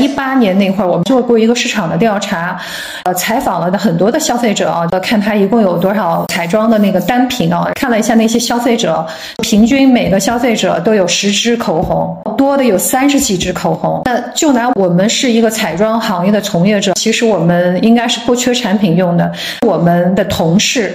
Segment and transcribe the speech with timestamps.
[0.00, 2.58] 一八年那会儿，我们做过一个市场的调查，
[3.04, 9.06] 呃，采访了的很多的消费者啊，看他一共有多少彩妆的那个单品啊，看了一下那些消费者，
[9.42, 14.02] 平均每个消费者都有十支口红，多的有三十几支口红。
[14.04, 19.30] 那就拿我们是一个彩妆行业的从业者，其实我们应该是不缺产品用的。
[19.66, 20.94] 我们的同事，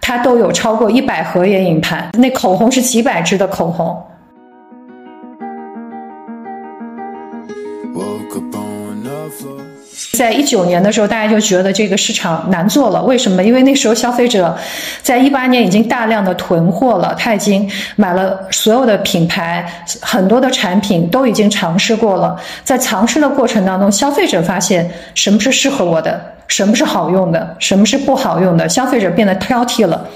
[0.00, 3.96] 他都有超过一百盒眼影盘，那口红是几百支的口红。
[10.20, 13.02] 在一九年的时候，大家就觉得这个市场难做了。
[13.02, 13.42] 为什么？
[13.42, 14.54] 因为那时候消费者
[15.00, 19.64] 在一八年已经大量的囤货了，他已经买了所有的品牌，
[20.02, 22.38] 很多的产品都已经尝试过了。
[22.62, 30.06] 在尝试的过程当中，消费者发现什么是适合我的，什么是好用的，什么是不好用的，消费者变得挑剔了。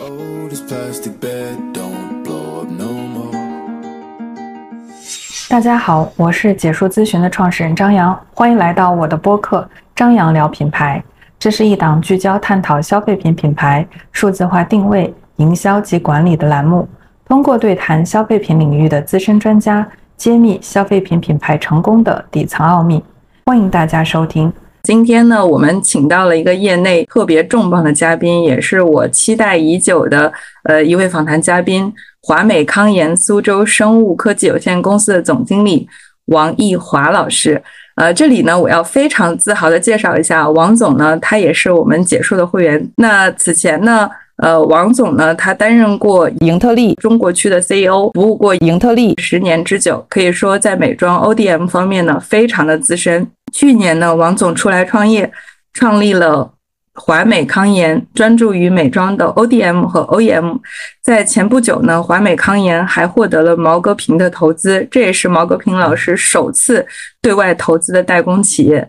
[5.48, 9.66] 大家好，我是解数咨询的创始人张扬，欢迎来到我的播客。
[9.94, 11.02] 张扬聊品牌，
[11.38, 16.88] 这是一档聚焦探讨消费品品牌数字化定位、营销及管理的栏目。
[17.26, 23.02] 通过对谈消费品领域的资深专家，揭秘消费品品牌成功的底层奥秘。
[23.46, 24.52] 欢迎大家收听。
[24.82, 30.32] 今天呢，我们请到了一个业内特别重磅的嘉宾，也是我期待已久的
[30.64, 35.88] 呃一位访谈嘉宾——华美康研苏州生物科技有限公司的总经理
[36.26, 37.62] 王艺华老师。
[37.96, 42.90] 呃，这里呢，我要非常自豪的介绍一下王总呢，他也是我们解说的会员。
[42.96, 53.26] 那此前呢，呃，王总呢，他担任过盈特利中国区的 CEO，服务过盈特利十年之久，可以说在美妆 ODM 方面呢，非常的资深。
[53.52, 55.30] 去年呢，王总出来创业，
[55.72, 56.50] 创立了。
[56.94, 60.60] 华美康研专注于美妆的 ODM 和 OEM，
[61.02, 66.86] 在前不久呢，华美康研还获得了毛戈平的投资，这也是毛戈平老师首次
[67.20, 68.88] 对外投资的代工企业。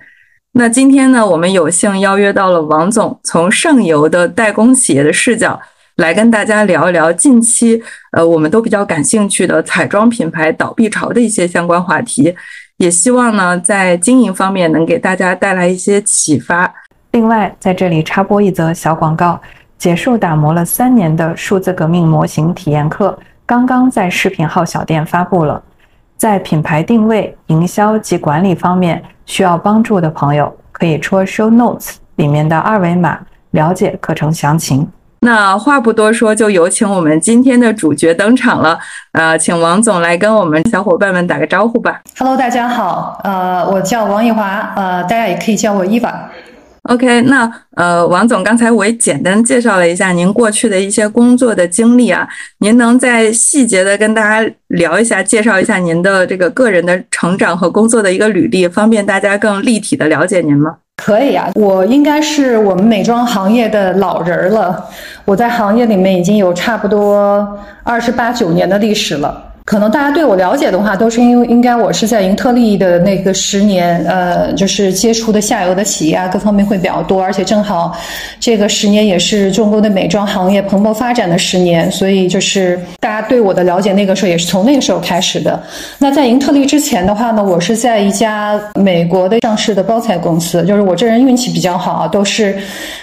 [0.51, 5.59] 那今天呢，我们有幸邀约到了王总，从上游的代工企业的视角
[5.95, 12.35] 来跟大家聊一聊近期呃我们都比较感兴趣的彩妆品牌倒闭潮的一些相关话题，
[12.77, 16.71] 也希望呢在经营方面能给大家带来一些启发。
[17.15, 19.39] 另外，在这里插播一则小广告：
[19.77, 25.63] 结束打磨了三年的数字革命模型体验课，刚刚在视频号小店发布了。
[26.17, 33.17] 在品牌定位、营销及管理方面需要帮助的朋友，可以戳 show notes 里面的二维码
[33.51, 34.85] 了解课程详情。
[35.21, 38.77] 那话不多说，就有请我们今天的主角登场了。
[39.13, 42.01] 呃，请王总来跟我们小伙伴们打个招呼吧。
[42.19, 46.29] Hello，大家好，呃，我叫王艺华，呃，大家也可以叫我伊娃。
[46.87, 52.27] OK，那呃，王总，刚才我也简单介绍了一下您过去的一些工作的经历啊，
[52.59, 60.75] 您能再细节的跟大家聊一下，介绍一下您的这个个人的成长和工作的一个履历，方便大家更立体的了解您吗？
[60.97, 64.85] 可以啊，我应该是我们美妆行业的老人了，
[65.25, 69.54] 我在行业里面已经有差不多二十八九年的历史了。
[69.65, 77.91] 可能大家对我了解的话，都是因为应该我是在盈特利的那个十年，呃，就是接触的下游的企业啊，各方面会比较多，而且正好
[78.39, 85.59] 这个十年也是中国的美妆行业蓬勃发展的十年，所以就是大家对我的了解，那个时候也是从那个时候开始的。
[85.97, 92.55] 那在盈特利之前的话呢，我是在一家美国的上市的包材公司，就是我这人运气比较好，都是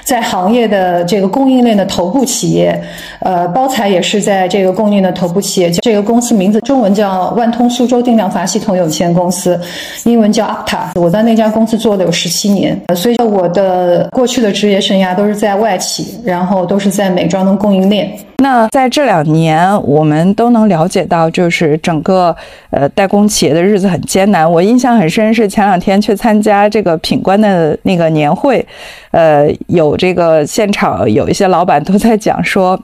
[0.04, 2.80] 在行业的这个供应链的头部企业，
[3.18, 6.51] 呃，包材也是在这个供应链的头部企业，这个公司名。
[6.60, 9.58] 中文叫万通苏州定量阀系统有限公司，
[10.04, 11.00] 英文叫 Apta。
[11.00, 18.10] 我在那家公司做了有十七年，所以我的过去的职业生涯都是在外企，然后都是在美妆的供应链。
[18.38, 22.34] 那在这两年，我们都能了解到，就是整个
[22.70, 24.50] 呃代工企业的日子很艰难。
[24.50, 28.66] 我印象很深，是前两天去参加这个品官的那个年会，
[29.12, 32.78] 呃，有这个现场有一些老板都在讲说。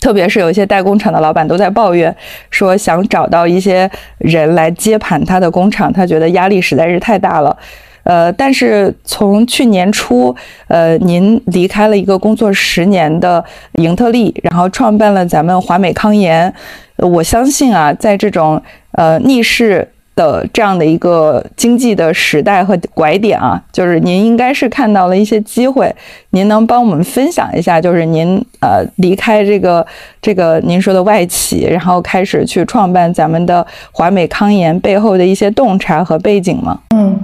[0.00, 2.14] 特别是有一些代工厂的老板都在抱怨，
[2.50, 7.56] 说想找到一些人来接盘他的工厂，他觉得压力实在是太大了。
[8.04, 10.34] 呃，但是从去年初，
[10.68, 13.44] 呃，您离开了一个工作十年的
[13.74, 16.52] 盈特利，然后创办了咱们华美康研。
[16.96, 19.88] 我相信啊，在这种呃逆势。
[20.16, 25.94] 的这样的一个经济的时代和拐点啊，就是您应该是看到了一些机会，
[26.30, 29.84] 您能帮我们分享一下，就是您呃离开这个
[30.22, 36.78] 这个您说的外企，然后开始去创办咱们的华美康研背后的一些洞察和背景吗？
[36.94, 37.20] 嗯，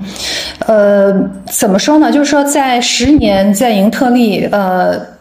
[0.66, 2.10] 呃，怎么说呢？
[2.10, 5.19] 就是说在十年在盈特利，呃。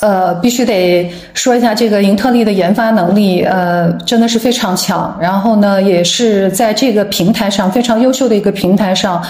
[0.00, 5.16] 呃，必须得说一下这个英特利的研发能力，呃，真的是非常强。
[5.20, 9.22] 然后呢，也是在这个平台上非常优秀的一个平台上，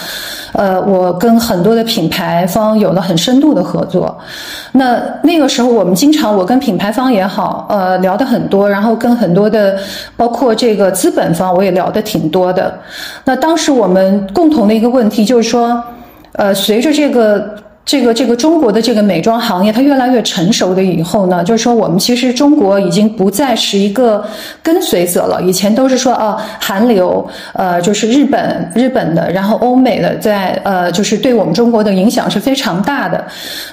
[0.52, 4.16] 呃，我跟很多的品牌方有了很深度的合作。
[4.70, 9.76] 那那个时候，我们经常我跟品牌方也好，呃，聊的很多，然后跟很多的
[10.16, 12.72] 包括这个资本方，我也聊的挺多的。
[13.24, 15.82] 那当时我们共同的一个问题就是说，
[16.34, 17.54] 呃，随着这个。
[17.84, 24.24] 这个这个中国的这个美妆行业，它越来越成熟的以后呢，就是说我们其实中国已经不再是一个
[24.62, 25.42] 跟随者了。
[25.42, 33.22] 以前都是说啊，韩流，呃，就是日本日本的，然后欧美的，在呃，就是对我们中国的影响是非常大的。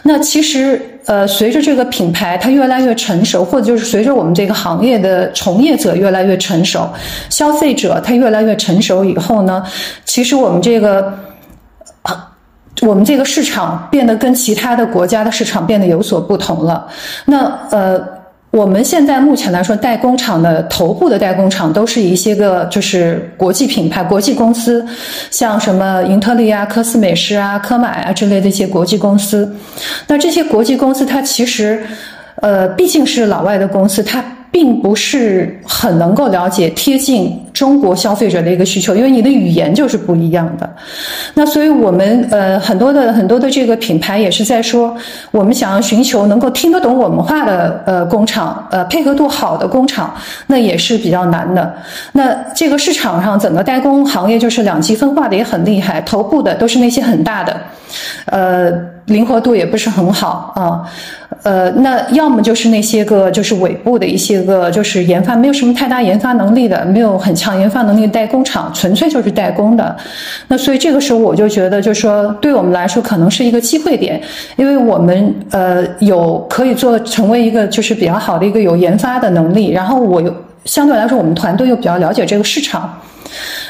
[0.04, 6.90] 那其实呃，随着这个品牌它越来越成熟，或者就是随着我们这个行业的从业者越来越成熟，
[7.30, 9.64] 消费者他越来越成熟以后呢，
[10.04, 11.14] 其实我们这个。
[12.82, 16.88] 我们这个市场变得跟其他的国家的市场变得有所不同了。
[17.26, 18.00] 那呃，
[18.52, 24.86] 我们现在目前来说，代工厂的头部的代工厂都是一些个就是国际品牌、国际公司，
[25.30, 29.54] 像什么英特利啊、科斯美诗啊、科买啊之类的一些国际公司。
[30.08, 31.86] 那这些国际公司，它其实
[32.36, 34.24] 呃，毕竟是老外的公司，它。
[34.52, 40.70] 并不是很能够了解贴近中国消费者的一个需求，因为你的语言就是不一样的。
[41.34, 44.96] 那所以我们呃很多的很多的这个品牌也是在说，
[45.32, 50.14] 我们想要寻求能够听得懂我们话的呃工厂，呃配合度好的工厂，
[50.48, 51.74] 那也是比较难的。
[52.14, 57.62] 那这个市场上整个代工行业就是两极分化的也很厉害，头部的都是那些很大的，
[58.26, 58.72] 呃
[59.10, 60.82] 灵活度也不是很好啊。
[61.44, 69.96] 呃，那要么就是那些个就是尾部的一些个就是研发没有什么太大研发能力的，没有很强研发能力代工厂，纯粹就是代工的。
[70.48, 74.22] 那所以这个时候我就觉得，就是说对我们来说可能是一个机会点，
[74.58, 80.34] 因为我们呃有可以做成为一个就是比较好的一个有研发的能力，然后我又
[80.66, 83.00] 相对来说我们团队又比较了解这个市场。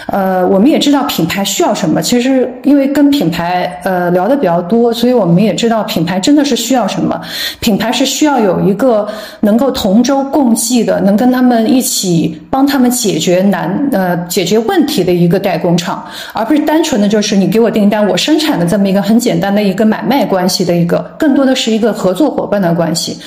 [0.08, 2.02] 呃，我们也知道品牌需要什么。
[2.02, 7.20] 其实，因为跟品牌呃聊的比较多，所以我们也知道品牌真的是需要什么。
[7.60, 9.08] 品牌是需要有一个
[9.42, 23.18] 能够同舟共济的，能跟他们一起帮他们解决难呃解决问题的一个代工厂，而不是单纯的就是你给我订单，我生产的这么一个很简单的一个买卖关系的一个，更多的是一个合作伙伴的关系。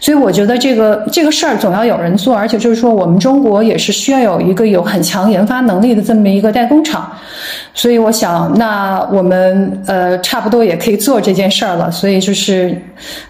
[0.00, 6.28] 所以，我觉得这个这个事儿总要有人做，而且就是说，我们中国也是需要有一个有很强研发能力的这么。
[6.28, 7.10] 一个代工厂，
[7.72, 11.90] 所以我想，那我们呃差不多也可以做这件事儿了。
[11.90, 12.78] 所以就是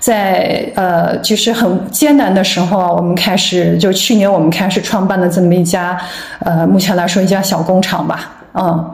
[0.00, 5.96] 在呃就是很艰难的时候，我们开始就去年我们开始创办的这么一家
[6.40, 8.90] 呃目前来说一家小工厂吧，嗯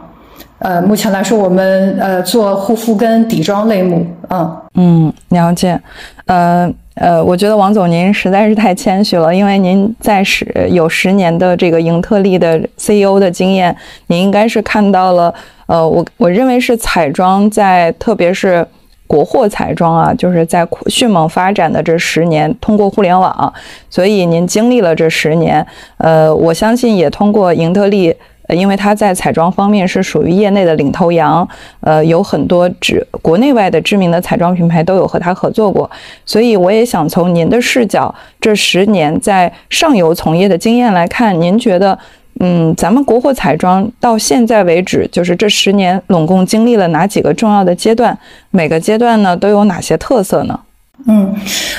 [0.59, 5.81] 呃目前来说我们呃做护肤跟底妆类目，嗯嗯了解，
[6.27, 6.71] 呃。
[6.95, 13.77] 呃，我觉得王总您实在是太谦虚了，因为您在十有十年的这个英特利的 CEO 的经验，
[14.07, 15.35] 您应该是看到了，
[15.67, 18.65] 呃，我我认为是彩妆在特别是
[19.09, 23.53] 国货彩妆啊，就是在迅猛发展的这十年，通过互联网，
[23.91, 28.15] 所以您经历了这十年，呃，我相信也通过英特利。
[28.47, 31.47] 呃，因为它在彩妆方面是属于业内的领头羊，
[31.81, 35.91] 呃，有很多知国内外的知名的彩妆品牌都有和它合作过，
[36.27, 41.99] 所以我也想从您的视角，这十年在上游从业的经验来看，您觉得，
[42.41, 48.19] 嗯，咱们国货彩妆到现在为止，就是这十年拢共经历了哪几个重要的阶段？
[48.51, 50.61] 每个阶段呢都有哪些特色呢？
[51.07, 51.35] 嗯，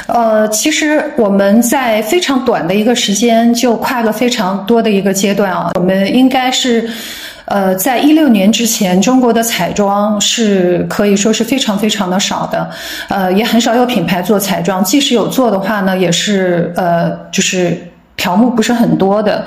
[0.07, 5.71] 呃，其实我们在非常短的一个时间就跨了非常多的一个阶段啊。
[5.75, 6.87] 我们应该是，
[7.45, 12.69] 呃，在一六年之前，中国的彩妆是可以说是非常非常的少的，
[13.09, 14.83] 呃，也很少有品牌做彩妆。
[14.83, 17.75] 即使有做的话呢，也是呃，就是。
[18.17, 19.45] 条目不是很多的，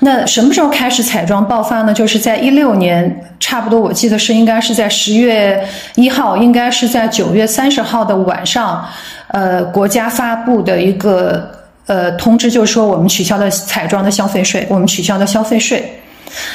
[0.00, 1.92] 那什么时候开始彩妆爆发呢？
[1.94, 8.84] 就是在一六年，差不多我记得是应该是在十月一号，应该是在九月三十号的晚上，
[9.28, 11.50] 呃，国家发布的一个
[11.86, 16.00] 呃通知，就是说我们取消了彩妆的消费税，我们取消了消费税。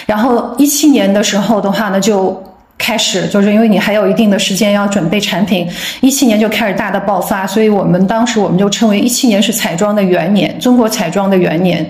[0.05, 2.43] 然后一七年的时候的话呢，就。
[2.77, 5.67] 开始就是因为你还有一定的时间要准备产品，
[6.01, 11.89] 一七年就开始大的爆发，所以我们当时我们就称为一七年是彩妆的元年，中国彩妆的元年。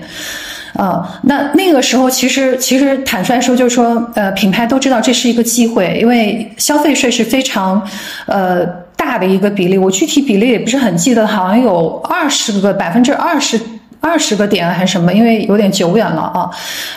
[0.74, 7.82] 啊，那那个时候其实其实坦率说，就是说，呃，品牌都知道这是一个机会，因为消费税是非常
[8.26, 13.58] 呃大的一个比例，我具体比例也不是很记得，好像有二十个百分之二十。
[14.06, 15.12] 二十个点还是什么？
[15.12, 16.48] 因为有点久远了啊，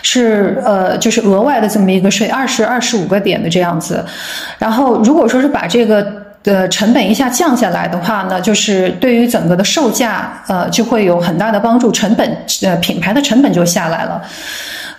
[0.03, 4.05] 是呃，就是额外的这么一个税，二十二十五个点的这样子。
[4.59, 6.05] 然后如果说是把这个
[6.43, 14.21] 的成本一下降下来的话呢，就是对于整个的售价，呃，就会有很大的帮助，成本呃品牌的成本就下来了，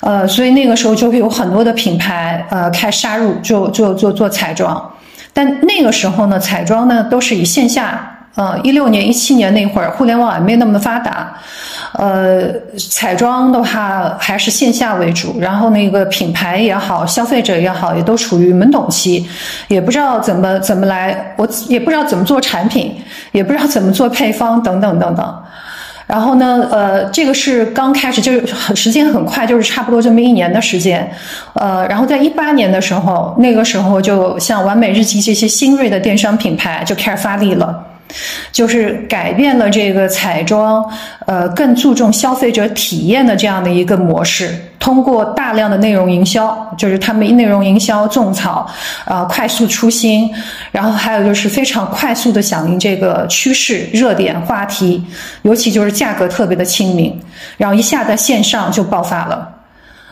[0.00, 4.92] 呃，所以那个时候就会有很多的品牌呃开杀入，就就做做彩妆，
[5.32, 8.16] 但那个时候呢，彩妆呢都是以线下。
[8.36, 11.32] 呃，一六年、一七年那会儿，互联网也没那么发达，
[11.94, 19.28] 呃，彩妆的话还是线下为主，然后那个品牌也好，消费者也好，也都处于懵懂期，
[19.66, 22.94] 也不知道怎么怎么来，我也不知道怎么做产品，
[23.32, 25.42] 也不知道怎么做配方，等等等等。
[26.06, 31.08] 然后呢，呃，这个是刚开始，就是很时间很快，就是差不多这么一年的时间，
[31.54, 37.86] 呃，然后在一八年的时候，那个时候就像完美日记这些新锐的电商品牌就开始发力了。
[38.52, 40.84] 就是改变了这个彩妆，
[41.26, 44.54] 呃，更注重消费者体验的这样的一个模式。
[44.78, 48.66] 通过大量的内容营销，就是他们内容营销种草，
[49.04, 50.32] 啊，快速出新，
[50.72, 55.04] 然后还有就是非常快速的响应这个趋势热点话题，
[55.42, 57.20] 尤其就是价格特别的亲民，
[57.58, 59.59] 然后一下在线上就爆发了。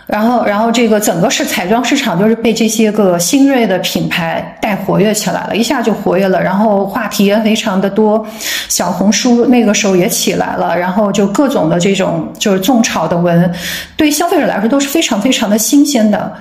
[0.09, 6.43] 然后，然后这个整个是彩妆市场，就是被这些个新锐的品牌带活跃起来了，一下就活跃了。
[6.43, 8.27] 然后话题也非常的多，
[8.71, 13.53] 小红书那个时候也起来了，然后就各种的这种就是种草的文，
[13.99, 16.33] 对消费者来说都是非常非常的新鲜的。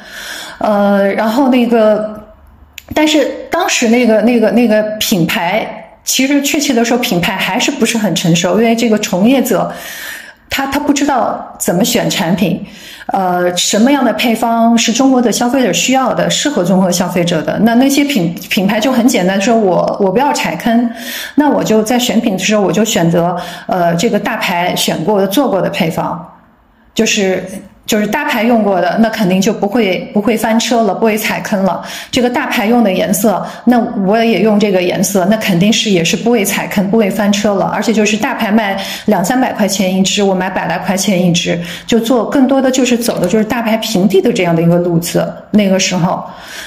[0.60, 2.24] 呃，然后那个，
[2.94, 5.68] 但是当时那个那个那个品牌，
[6.06, 9.70] 其实确切的说，品牌还是不是很成熟，因为这个从业者。
[10.50, 12.66] 他他不知道怎么选产品，
[13.08, 17.60] 呃，什么样的配方是中国的消费者需要的，适合中国消费者的？
[17.60, 20.90] 那那些品品牌就很简单，说我我不要踩坑，
[21.36, 23.38] 那我就在选品的时候我就选择
[23.68, 26.26] 呃这个大牌选过的做过的配方，
[26.94, 27.44] 就是。
[27.88, 31.82] 就是大牌用过的，那肯定就不会不会翻车了，不会踩坑了。
[32.12, 37.66] 这个大牌用的颜色，那我也用这个颜色，那肯定是也是不会踩坑，不会翻车了。
[37.74, 45.26] 而且就是大牌卖两三百块钱一支，我买百来块钱一支，就做更多的就是走的就是大牌平地的这样的一个路子。
[45.58, 46.24] 那个时候，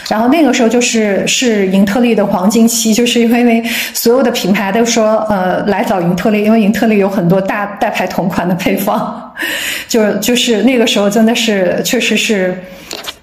[0.08, 3.62] 然后那个时候就是是盈特利的黄金期， 就是因为
[3.94, 9.32] 所有的品牌都说呃来找盈特利，因为盈特利有很多大大牌同款的配方，
[9.86, 11.08] 就就是那个时候。
[11.10, 12.56] 真的是，确实是，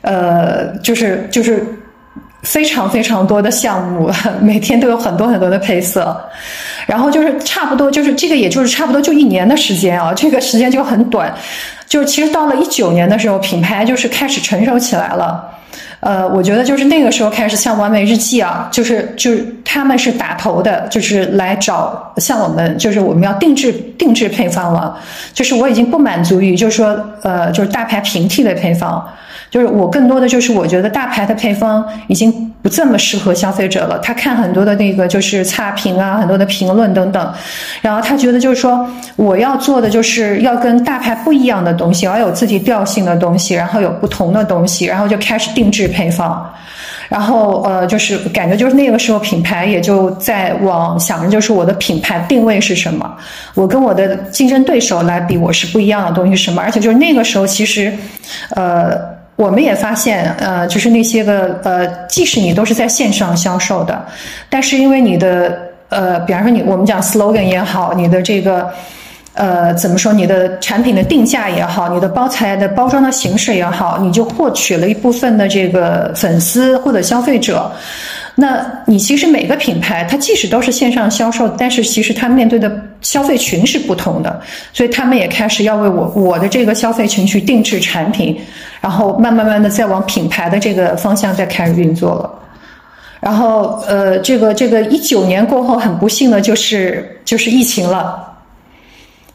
[0.02, 1.66] 呃，就是就是
[2.44, 6.16] 非常非常多的项目， 每天都有很多很多的配色，
[6.86, 11.34] 然后就是差不多就是这个，也就是差不多就一年的时间啊，这个时间就很短，
[11.88, 15.50] 就是其实到了一九年的时候，品牌就是开始成熟起来了。
[16.08, 24.98] 呃，我觉得就是那个时候开始，像完美日记啊，就是就是他们是打头的，就是来找像我们，就是我们要定制定制配方了。
[25.34, 29.06] 就是我已经不满足于，就是说，呃，就是大牌平替的配方。
[29.50, 33.98] 就是我更多的就是我觉得大牌的配方已经不这么适合消费者了。
[34.00, 37.34] 他看很多的那个就是差评啊，很多的评论等等，
[37.82, 46.54] 然后他觉得就是说我要做的就是要跟大牌不一样的东西，要有自己调性的东西，然后有不同的东西，然后就开始定制配方。
[47.08, 53.16] 然后呃，就是感觉就是那个时候品牌也就在往想着就是我的品牌定位是什么，
[53.54, 57.94] 我跟我的竞争对手来比我是不一样的东西是什么，而且就是那个时候其实，
[58.50, 59.16] 呃。
[59.38, 64.06] 我们也发现，呃，就是那些个，呃，即使你都是在线上销售的，
[64.50, 65.58] 但是因为你的，
[65.90, 68.68] 呃，比方说你我们讲 slogan 也好，你的这个，
[69.36, 77.72] 呃，怎么说，你的产品的定价也好，你的包材的包装的形式也好，你就获取了一部分的这个粉丝或者消费者。
[78.40, 84.42] 那你其实每个品牌，它即使都是线上销售，但是其实它面对的消费群是不同的，
[84.74, 88.40] 所以他们也开始要为我我的这个消费群去定制产品，
[88.88, 92.34] 然后慢慢慢的再往品牌的这个方向再开始运作了。
[93.20, 98.37] 然后呃，这个这个一九年过后，很不幸的就是就是疫情了。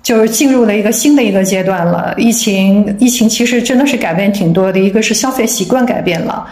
[0.02, 2.12] 就是进入了一个新的一个阶段了。
[2.16, 4.78] 疫情，疫情其实真的是改变挺多的。
[4.78, 6.44] 一个是消费习惯改变了，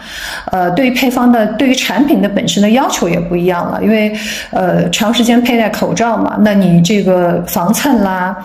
[0.51, 3.83] 呃，对于配方的，对于产品的本身的要求也不一样了。
[3.83, 4.13] 因为，
[4.51, 8.37] 呃，长时间佩戴口罩嘛，那你这个防蹭啦，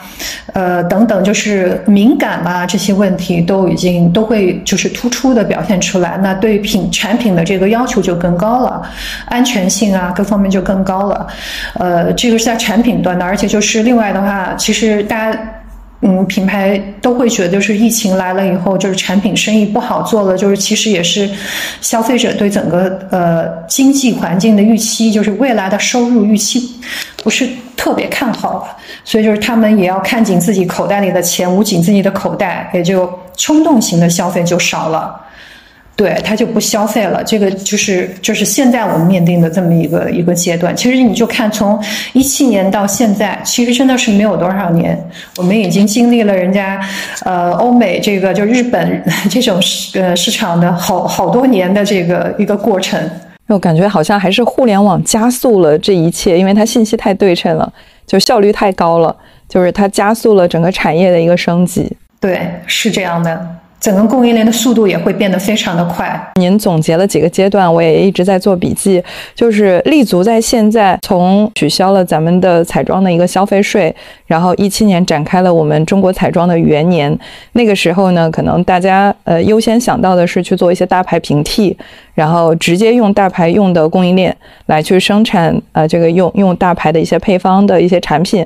[0.53, 6.19] 呃，等等，就是敏感啦这些问题都已经都会就是突出的表现出来。
[6.21, 8.83] 那对品产品的这个要求就更高了，
[9.27, 11.27] 安全性啊各方面就更高了。
[11.75, 14.96] 呃，这个是在产品端的，而且就是另外的话，其实。
[15.03, 15.39] 大家，
[16.03, 21.29] 嗯，品牌都会觉得，就是疫情来了以后，就是产品生意不好做了，就是其实也是
[21.81, 26.79] 消费者对整个呃经济环境的预期，就是未来的收入预期
[27.25, 35.19] 不是特别看好了，所以就是他们也要看紧自己口袋里的钱，捂紧自己的口袋，也就冲动型的消费就少了。
[35.97, 37.25] 对，他就不消费了。
[37.25, 40.77] 这个就是就是现在我们面临的这么一个一个阶段。
[40.77, 45.03] 其实你就看从一七年到现在，其实真的是没有多少年，
[45.39, 46.79] 我们已经经历了人家
[47.25, 53.01] 呃欧美这个就日本这种市呃市场的好好多年的这个一个过程。
[53.47, 57.73] 我感觉好像还是互联网加速了这一切，因为它信息太对称了，
[58.07, 59.17] 就效率太高了，
[59.49, 61.91] 就是它加速了整个产业的一个升级。
[62.21, 63.49] 对，是这样的。
[63.87, 66.21] 整个供应链的速度也会变得非常的快。
[66.41, 69.01] 您总结了几个阶段，我也一直在做笔记。
[69.33, 73.95] 就是立足在现在，从取消了咱们的彩妆的一个消费税，
[74.27, 77.17] 然后一七年展开了我们中国彩妆的元年。
[77.53, 81.77] 那个时候呢，可能大家呃优先想到的是去做一些大牌平替，
[82.15, 88.45] 然后直接用大牌用的供应链来去生产呃这个用用大牌的一些配方的一些产品。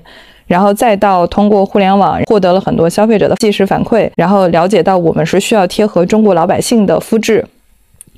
[0.51, 7.47] 然后再到通过互联网获得了很多消费者的即时反馈，然后了解到我们是需要贴合中国老百姓的肤质，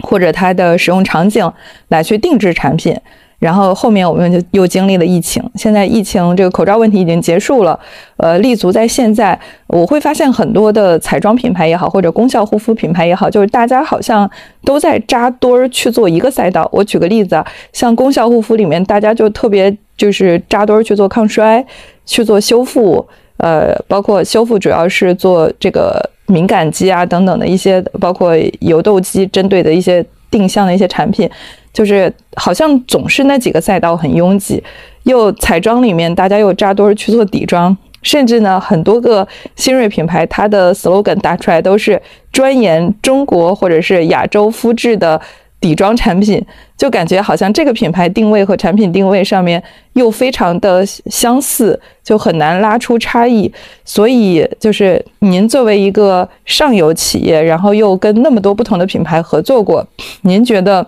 [0.01, 1.53] 或者它的使用场景
[1.89, 2.97] 来去定制产品。
[3.39, 7.79] 然后后面我们就又经历了疫情，现在疫情这个口罩问题已经结束了，
[8.17, 14.31] 呃，立足在现在，我会发现很多的彩妆品牌也好，或者功效护肤品牌也好，就是大家好像
[14.65, 16.67] 都在扎堆儿去做一个赛道。
[16.73, 21.67] 我举个例子啊，像功效护肤里面，大家就特别就是扎堆儿去做抗衰。
[22.05, 23.07] 去做修复，
[23.37, 31.29] 呃，包括修复主要是做这个敏感肌啊等等的一些，包括油痘肌针对的一些定向的一些产品，
[31.73, 34.63] 就是好像总是那几个赛道很拥挤。
[35.05, 45.21] 又彩妆里面大家又扎堆去做底妆，甚至呢很多个新锐品牌，它的 slogan 打出来都是专研中国或者是亚洲肤质的。
[45.63, 46.45] 底妆产品
[46.77, 53.51] 就感觉好像这个品牌定位和产品定位上面又非常的相似，就很难拉出差异。
[53.85, 59.87] 所以就是您作为一个上游企业，然后又跟那么多不同的品牌合作过，
[60.23, 60.85] 您觉得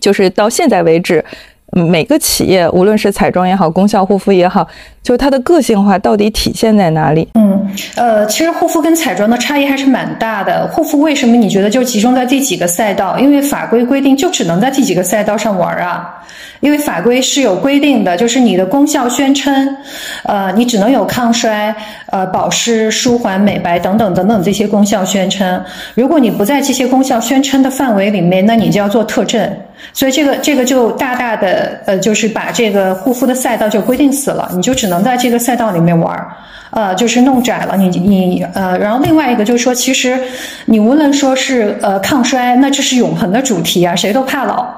[0.00, 1.22] 就是到现在为止。
[1.72, 4.66] 每个企业，无论是彩妆也好，功效护肤也好，
[5.02, 7.28] 就是它的个性化到底体现在哪里？
[7.34, 10.66] 嗯，呃，其实护肤跟彩妆的差异还是蛮大的。
[10.72, 13.18] 护肤为什么你觉得就集中在这几个赛道？
[13.18, 16.14] 因为法规规定就只能在这几个赛道上玩啊。
[16.60, 19.76] 因为法规是有规定的，就是你的功效宣称，
[20.24, 21.72] 呃，你只能有抗衰、
[22.06, 25.62] 呃保湿、舒缓、美白等等等等这些功效宣称。
[25.94, 29.48] 如果你不在这些功效宣称的范围里面，那你就要做特证。
[29.92, 36.26] 所以这个这个就大大的呃，就是把这个护肤的赛道就规定死了，你就只能在这个赛道里面玩，
[36.70, 37.76] 呃，就是弄窄了。
[37.76, 40.18] 你你呃，然后另外一个就是说，其实
[40.66, 44.77] 你无论说是呃抗衰，那这是永恒的主题啊，谁都怕老。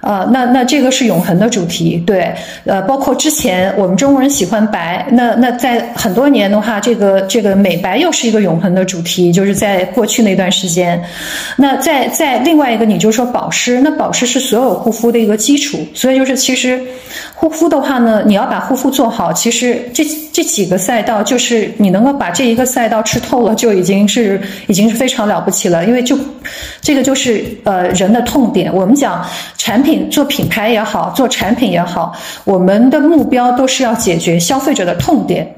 [0.00, 2.32] 呃，那那这个是永恒的主题，对，
[2.64, 11.02] 呃，包括之前我们中国人喜欢白，那那在很多年的话，这个这个美白又是一个永恒的主题，就是在过去那段时间。
[11.56, 16.80] 那在在另外一个，你就说保湿，那保湿是所有护肤的一个基础，所以就是其实
[17.34, 20.04] 护肤的话呢，你要把护肤做好，其实这
[20.36, 26.14] 这几个赛道，就是你能够把这一个赛道吃透了，就已经是已经是非常了不起了，因为就
[26.82, 30.10] 这个就是呃人的痛点，我们讲产品。
[30.10, 35.56] 做品牌也好，做产品也好，我们的目标都是要解决消费者的痛点。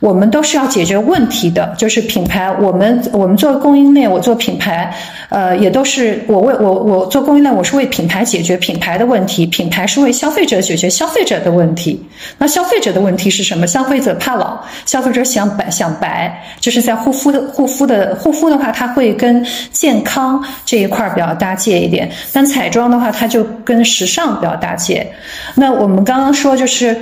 [0.00, 2.50] 我们都是要解决问题的，就是品牌。
[2.60, 4.94] 我们我们做供应链，我做品牌，
[5.30, 12.00] 呃，也都是我为我我做供应链，我是为品牌解决品牌的问题，品牌是为消费者解决消费者的问题。
[12.36, 13.66] 那消费者的问题是什么？
[13.66, 22.10] 消费者怕老，消费者想白想白，就是在护肤的护肤的护肤的话，它会跟健康这一块比较搭界一点。
[22.32, 25.06] 但彩妆的话，它就跟时尚比较搭界。
[25.54, 26.96] 那我们刚刚说就是。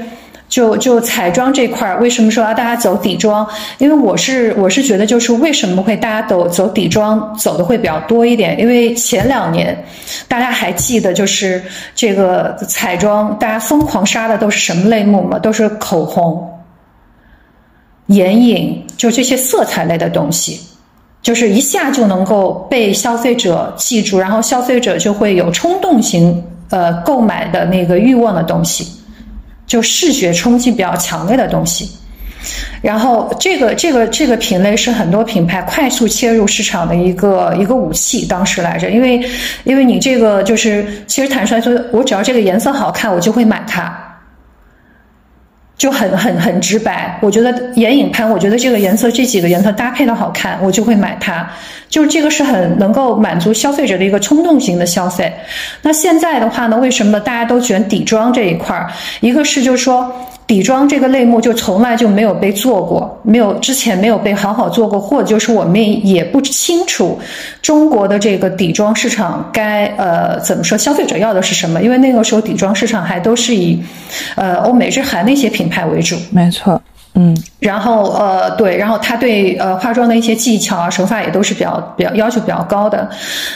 [0.55, 3.45] 就就彩妆这块儿，为什么说要大家走底妆？
[3.79, 8.57] 因为我是我是觉得，就是为什么会大家都走底妆走的会比较多一点？
[8.61, 9.77] 因为前两年
[10.29, 11.61] 大家还记得，就是
[11.97, 15.41] 这个彩妆，大家疯狂杀的都是什么类目吗？
[15.41, 16.49] 都是口红、
[18.07, 20.61] 眼影，就这些色彩类的东西，
[21.21, 28.87] 就是一下就能够被消费者记住，然后消费者就会有冲动型呃购买的那个欲望的东西。
[29.67, 31.91] 就视觉冲击比较强烈的东西，
[32.83, 38.27] 然后这个这个这个品类是很多品牌快速切入市场的一个一个武器。
[38.27, 39.25] 当时来着，因为
[39.65, 44.04] 因为你这个就是其实坦率说，我只要这个颜色好看，我就会买它。
[45.77, 51.49] 就很很很直白，我觉得眼影盘，我觉得这个颜色这几个颜色搭配的好看，我就会买它。
[51.89, 55.33] 就是这个是很能够满足消费者的一个冲动型的消费。
[55.83, 58.91] 那现在的话呢，为什么大家都选底妆这一块儿？
[59.21, 60.11] 一个是就是说
[60.47, 63.14] 底妆这个类目就从来就没有被做过。
[63.25, 67.19] 没有之前没有被好好做过，货就是我们也不清楚
[67.61, 71.83] 中国的这个底妆市场该呃怎么说，消费者要的是什么？
[71.83, 73.83] 因为那个时候底妆市场还都是以
[74.37, 76.17] 呃欧美日韩那些品牌为主。
[76.31, 76.81] 没错。
[77.17, 83.09] 嗯，然后呃，对，然后他对呃化妆的一些技巧啊手法也都是比较比较要求比较高的。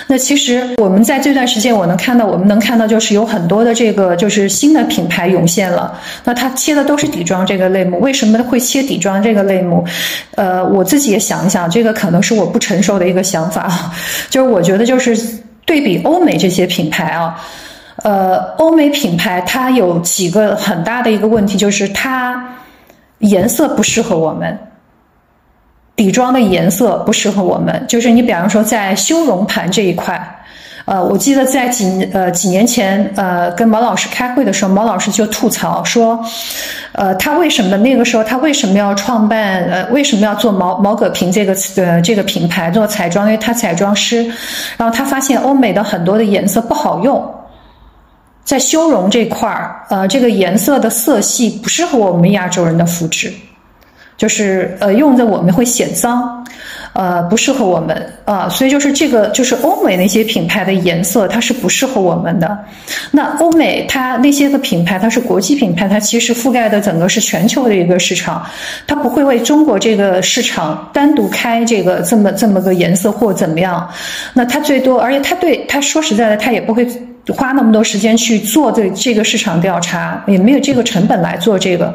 [0.06, 5.92] 那其实我们在这段时间，我能看到，我们能看到就是有很多的这个就是新的品牌涌现了。
[6.22, 9.84] 那他切的都是底妆这个类目，为什么会切底妆这个类目？
[10.36, 13.90] 呃，我自己也想一想，这个可能是我不成熟的一个想法，
[14.30, 15.18] 就是我觉得就是
[15.64, 17.36] 对比欧美这些品牌啊，
[18.04, 22.40] 呃，欧美品牌它有几个很大的一个问题，就是它。
[23.18, 24.56] 颜色不适合我们，
[25.96, 27.84] 底妆的颜色不适合我们。
[27.88, 30.16] 就是你，比方说在修容盘这一块，
[30.84, 36.24] 呃，我记得在几呃几年前，呃，跟毛老师开会的时候，毛老师就吐槽说，
[36.92, 43.26] 呃，他为什么那个时候他为什么要创办呃为什么要做毛毛戈平这个呃这个品牌做彩妆？
[43.26, 44.24] 因为他彩妆师，
[44.76, 47.34] 然后他发现欧美的很多的颜色不好用。
[48.48, 53.30] 在修容这块儿，呃，这个颜色的色系不适合我们亚洲人的肤质，
[54.16, 56.42] 就是呃，用在我们会显脏，
[56.98, 62.58] 呃，不适合我们啊，所以就是这个就是欧美那些品牌的颜色它是不适合我们的。
[63.12, 68.44] 那欧美它那些个品牌它是国际品牌，它其实覆盖的整个是全球的一个市场，
[68.84, 73.88] 它不会为中国这个市场单独开这个这么这么个颜色或怎么样。
[74.34, 76.84] 那它最多，而且它对它说实在的，它也不会。
[77.36, 81.94] 花那么多时间去做这这个市场调查，也没有这个成本来做这个。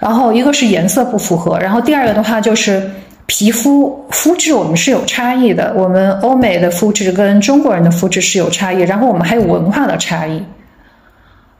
[0.00, 2.90] 然后一个是颜色不符合，然后第二个的话就是
[3.28, 10.42] 皮肤肤质我们是有差异的，我们欧美的肤质跟中国人的肤质是有差异，然后我们还有文化的差异。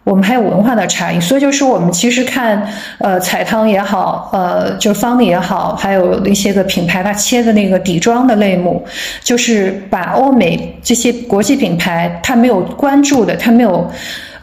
[0.05, 8.83] 我们还有文化的差异，所以就是我们其实看，呃，彩汤也好，呃，就是方的也好，还有一些个品牌，它切的那个底妆的类目，
[9.23, 13.87] 就是把欧美这些国际品牌它没有关注的，它没有，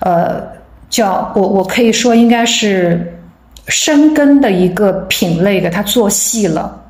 [0.01, 0.39] 呃，
[0.91, 3.19] 叫我我可以说应该是
[3.67, 6.83] 深根的一个品类给它做细了。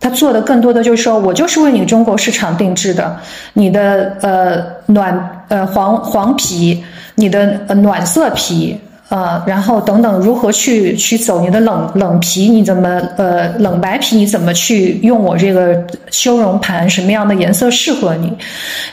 [0.00, 3.18] 他做的更多的就是说，我就是为你中国市场定制的，
[3.52, 6.82] 你的呃暖呃黄黄皮，
[7.16, 18.32] 你的呃暖色皮，呃，然后等等如何去去走你的冷冷皮，你怎么呃冷白皮，你怎么去用我这个修容盘，什么样的颜色适合你？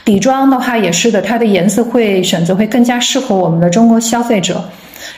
[0.04, 4.60] 底妆的话也是的，它的颜色会选择会更加适合我们的中国消费者。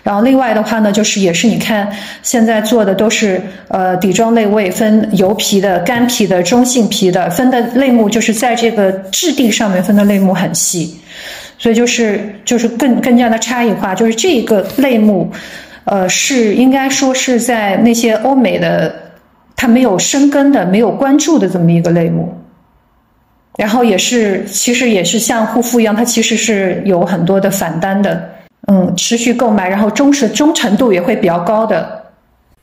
[0.03, 1.89] 然后另外的话呢，就是也是你看
[2.23, 10.97] 现在做的都是呃底妆类位分油皮的、干皮的、中性皮的，分的类目就是在这个质地上面分的类目很细，
[11.57, 15.29] 所以就是就是更更加的差异化，就是这个类目，
[15.85, 18.93] 呃是应该说是在那些欧美的
[19.55, 22.33] 它没有生根的、没有关注的这么一个类目，
[23.57, 28.29] 然后也是其实也是像护肤一样，它其实是有很多的反单的。
[28.69, 32.03] 嗯，持续购买，然后忠实忠诚度也会比较高的。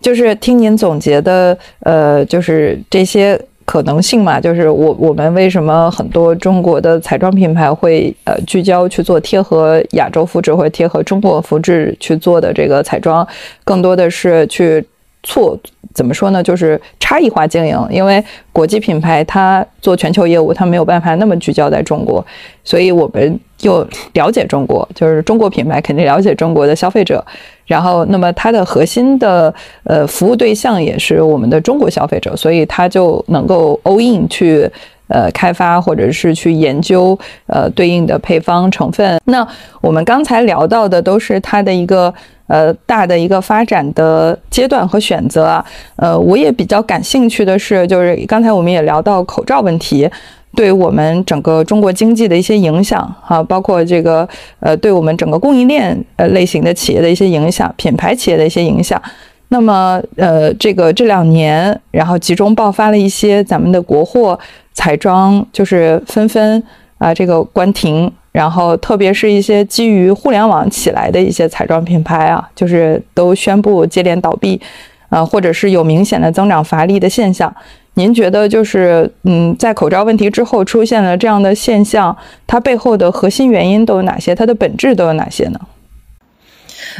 [0.02, 4.38] 就是听您总结的，呃，就是这些可能性嘛。
[4.38, 13.26] 就是我我们为什么很多中国的彩妆品牌会呃聚焦去做贴合亚洲肤质或者贴合中国肤质去做的这个彩妆，
[13.64, 14.86] 更多的是去
[15.22, 15.58] 错
[15.94, 16.42] 怎么说呢？
[16.42, 22.22] 就是差异化经营，因为国际品牌它做全球业务，它没有办法那么聚焦在中国，
[22.62, 23.40] 所以我们。
[23.64, 27.24] 又了解中国，就是中国品牌肯定了解中国的消费者，
[27.66, 29.52] 然后那么它的核心的
[29.84, 34.70] 呃服务对象也是我们的中国消费者，所以它就能够 all in 去
[35.08, 39.20] 呃开发或者是去研究呃对应的配方成分。
[39.24, 39.46] 那
[39.80, 42.12] 我们刚才聊到的都是它的一个
[42.46, 45.64] 呃大的一个发展的阶段和选择啊，
[45.96, 50.10] 呃，我也比较感兴趣的是，就是刚才我们也聊到口罩问题。
[50.54, 54.28] 对我们整个中国经济的一些影响，哈，包括这个
[54.60, 59.00] 呃，对我们整个供应链呃类型的企业的一些影响，品牌企业的一些影响。
[59.48, 64.38] 那么呃，这个这两年，然后集中爆发了一些咱们的国货
[64.72, 66.60] 彩妆，就是纷纷
[66.98, 74.60] 啊这个关停，然后特别是一些基于互联网起来的一些彩妆品牌啊，就是都宣布接连倒闭，
[75.08, 77.54] 啊，或者是有明显的增长乏力的现象。
[77.94, 84.34] 您觉得就是，嗯，在口罩问题之后出现了这样的现象，它背后的核心原因都有哪些？
[84.34, 85.60] 它的本质都有哪些呢？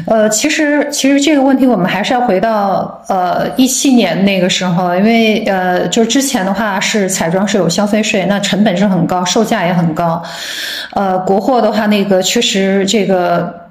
[0.07, 10.23] 呃，其实其实这个问题我们还是要回到呃一七年那个时候，因为呃，就是之前的话是彩妆是有消费税，那成本是很高，售价也很高。
[10.93, 13.64] 呃，国货的话，那个确实这个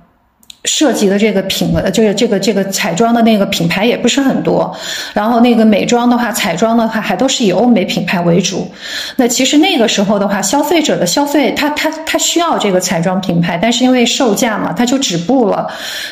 [0.66, 4.74] 涉及的这个品呃，就是这个这个彩妆的那个品牌也不是很多，
[5.14, 8.72] 然后那个美妆的话，彩妆的话还都是以欧美品牌为主。
[9.18, 15.68] 那其实那个时候的话，消费者的消费，他他他需要这个彩妆品牌，但是因为售价嘛，他就止步了，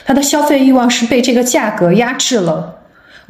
[0.05, 2.80] 他的消费欲望是被这个价格压制了。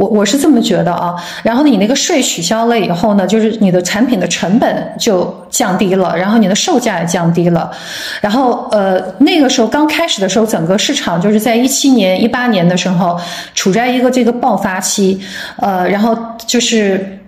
[0.02, 7.70] 我我是这么觉得啊，然后你那个税取消了以后呢，就是你的产品的成本就降低了，然后你的售价也降低了，
[8.20, 13.16] 然后呃那个时候刚开始的时候，整个市场就是在一七年、一八年的时候
[13.54, 15.22] 处在一个这个爆发期，
[15.58, 17.20] 呃，然后就是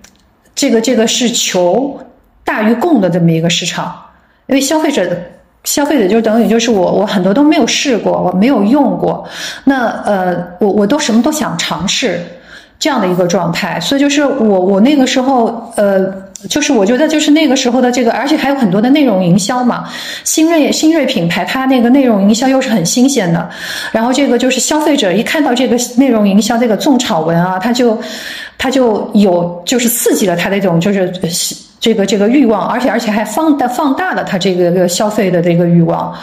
[0.55, 1.99] 这个这个是求
[2.43, 3.93] 大于供的这么一个市场，
[4.47, 5.07] 因为消费者
[5.63, 9.23] 消费者就等于就是我我很多都没有试过，我没有用过，
[9.63, 12.19] 那呃我我都什么都想尝试。
[12.83, 16.03] 这样的一个状态，所以就是我我那个时候，呃，
[16.49, 19.85] 就是我觉得就是那个时候的这个，而且还有很多的内容营销嘛，
[20.25, 23.49] 新锐新锐品牌，它那个内容营销又是很新鲜的，
[23.93, 27.97] 然后这个就是消费者一看到这个内容营销这个种草文啊，他就
[28.57, 31.09] 他就有就是刺激了他那种就是。
[31.83, 36.13] 这个这个欲望，而且而且还放大放大了他这个个消费的这个欲望。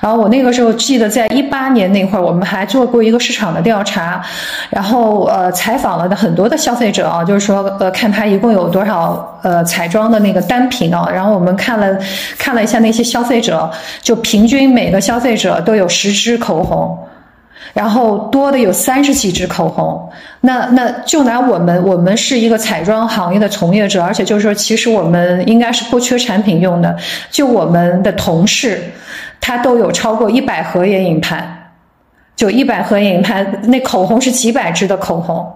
[0.00, 4.22] 然后我那个时候记得，在一八年那会儿，我们还做过一个市场的调查，
[4.70, 11.06] 然后呃采访了的很多的消费者啊，就是说呃看他一共有多少呃彩妆的那个单品啊。
[11.12, 11.98] 然后我们看了
[12.38, 16.98] 看了一下那些消费者，就平均每个消费者都有十支口红。
[17.72, 26.96] 然后多的有三十几支口红，那那就拿我们，我们是一个彩妆行业的从业者，而且就是说，其实我们应该是不缺产品用的。
[27.30, 28.82] 就我们的同事，
[29.40, 31.72] 他都有超过一百盒眼影盘，
[32.36, 35.50] 就一百盒眼影盘，那口红是几百支的口红，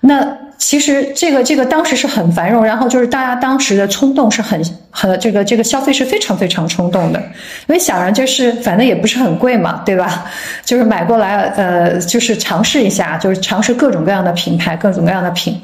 [0.00, 0.36] 那。
[0.58, 7.20] 其实这个这个当时是很繁荣，然后就是大家当时的冲动是很很这个这个消费是非常非常冲动的，
[7.66, 10.24] 因为想着就是反正也不是很贵嘛，对吧？
[10.64, 15.60] 就是买过来呃就是尝试一下，就是尝试各种各样的品牌，各种各样的品，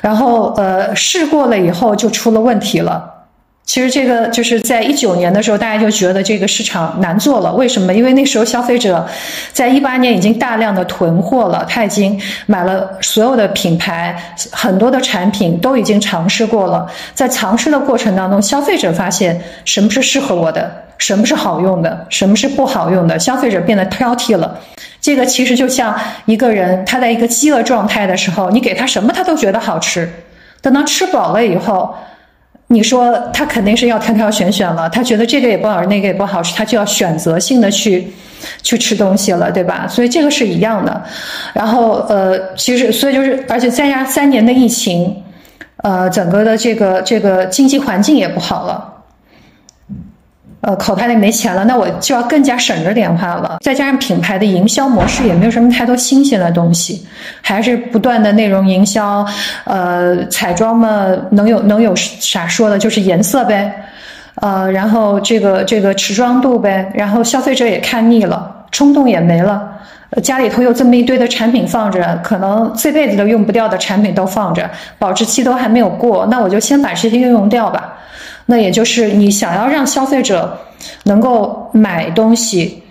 [0.00, 3.13] 然后呃试过了以后就出了问题了。
[3.66, 7.52] 其实这个就是在一九年的时候，大家就觉得这个市场难做了。
[7.54, 7.92] 为什么？
[7.92, 9.04] 因为那时候消费者
[9.52, 14.14] 在一八年已经大量的囤货了，他已经买了所有的品牌，
[14.52, 16.86] 很多的产品都已经尝试过了。
[17.14, 24.60] 在尝试的过程当中，消费者发现什么是适合我的，什么是好用的，什么是不好用的，消费者变得挑剔了。
[25.00, 30.08] 这个其实就像一个人他在一个饥饿状态的时候，你给他什么他都觉得好吃，
[30.60, 31.94] 等到吃饱了以后。
[32.68, 38.06] 你说他肯定是要挑挑选选了，他觉得这个也不好，那个也不好吃，他就要选择性的去
[38.62, 39.86] 去吃东西了，对吧？
[39.86, 41.02] 所以这个是一样的。
[41.52, 45.14] 然后呃，其实所以就是，而且再加三年的疫情，
[45.82, 48.93] 呃，整个的这个这个经济环境也不好了。
[50.66, 53.58] 呃，口袋里没钱了，那我就要更加省着点花了。
[53.62, 57.06] 再加上品牌的营销模式也没有什么太多新鲜的东西，
[57.42, 59.26] 还是不断的内容营销。
[59.64, 62.78] 呃，彩妆嘛，能有能有啥说的？
[62.78, 63.70] 就是颜色呗。
[64.36, 66.90] 呃，然后这个这个持妆度呗。
[66.94, 69.70] 然后消费者也看腻了，冲动也没了。
[70.22, 77.94] 家里头有这么一堆的产品放着，可能这辈子都用不掉的产品都放着，保质期都还没有过，那我就先把这些用用掉吧。
[78.46, 80.58] 那也就是你想要让消费者
[81.04, 82.82] 能够买东西，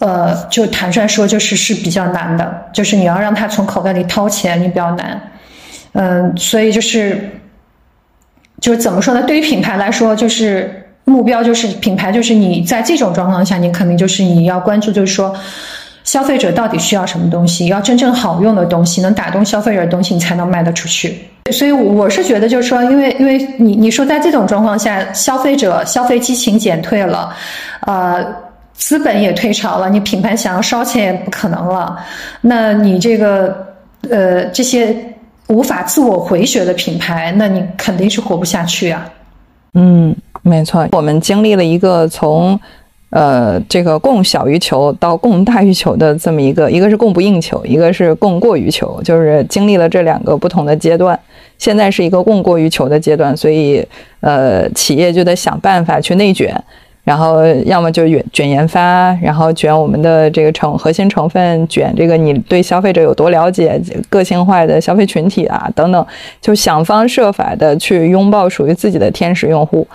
[0.00, 2.66] 呃，就坦率说，就是是比较难的。
[2.72, 5.20] 就是你要让他从口袋里掏钱，你比较难。
[5.92, 7.30] 嗯，所以就是，
[8.60, 9.22] 就是怎么说呢？
[9.22, 15.34] 对于品牌来说，就是目标就是品牌，就是你在这种状况下，你肯定就是你要关注，就是说。
[16.04, 17.66] 消费者到底需要什么东西？
[17.66, 21.18] 要真正好用的东西，能打动消费者的东西，你才能卖得出去。
[21.50, 27.34] 所以我是觉得，就是说，因为因为你你说在这种状况下，消费者消费激情减退了，
[27.80, 28.24] 呃，
[28.72, 31.98] 资本也退潮了，你品牌想要烧钱也不可能了。
[32.40, 33.66] 那你这个
[34.08, 34.94] 呃这些
[35.48, 39.10] 无法自我回血的品牌，那你肯定是活不下去啊。
[39.74, 40.14] 嗯，
[40.46, 42.58] 没错，我们经历了一个从。
[43.10, 51.18] 呃，这个供小于求到供大于求的这么一个，一个是供不应求，一个是供过于求，就是经历了这两个不同的阶段。
[51.56, 53.82] 现在是一个供过于求的阶段，所以
[54.20, 56.52] 呃，企业就得想办法去内卷，
[57.04, 63.80] 然后要么就卷卷研发，然后卷我们的这个成核心成分，卷这个你对消费者有多了解，
[64.10, 66.06] 个性化的消费群体啊等等，
[66.40, 69.86] 就想方设法的去拥抱属于自己的天使用户。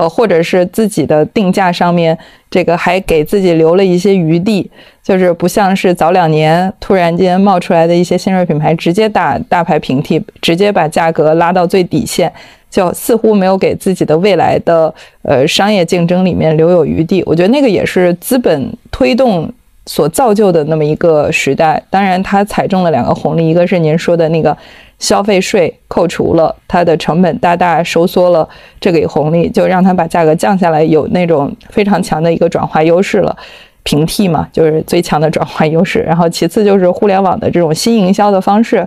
[0.00, 2.16] 呃，或者是自己的定价上面，
[2.50, 4.70] 这个还给自己留了一些余地，
[5.02, 12.32] 就是不像是早两年突然间冒出来的一些新锐品牌，直接大大牌平替，直接把价格拉到最底线，
[12.70, 17.22] 就似乎没有给自己的未来的呃商业竞争里面留有余地。
[17.26, 19.52] 我觉得那个也是资本推动
[19.84, 21.82] 所造就的那么一个时代。
[21.90, 24.56] 当然，它踩中了两个红利，一个是您说的那个
[25.00, 28.48] 消费税扣除了，它的成本大大收缩了，
[28.80, 33.36] 这个红利就让它把价格降下来，有那种非常强的一个转化优势了。
[33.82, 36.00] 平替嘛，就是最强的转化优势。
[36.00, 38.86] 然后其次就是互联网的这种新营销的方式，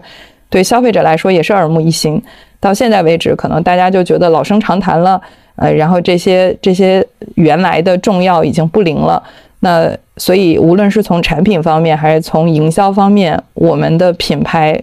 [0.49, 2.21] 对消费者来说也是耳目一新。
[2.59, 5.19] 到现在为止，可能大家就觉得老生常谈了，
[5.55, 9.21] 呃，然后这些这些原来的重要已经不灵了。
[9.61, 14.79] 那所以无论是从产品方面还是从营销方面，我们的品牌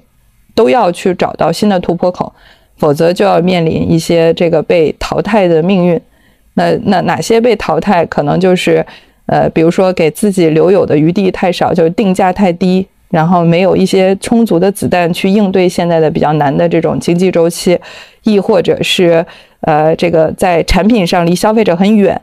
[0.55, 2.33] 都要去找到新的突破口，
[2.77, 6.01] 否则就要面临一些这个被淘汰的命运。
[6.55, 8.85] 那那哪些被淘汰，可能就是。
[9.27, 17.79] 呃，比如说给自己留有的余地太少，就是定价太低，然后没有一些充足的子弹去应对现在的比较难的这种经济周期，
[18.25, 19.25] 亦或者是
[19.61, 22.21] 呃，这个在产品上离消费者很远，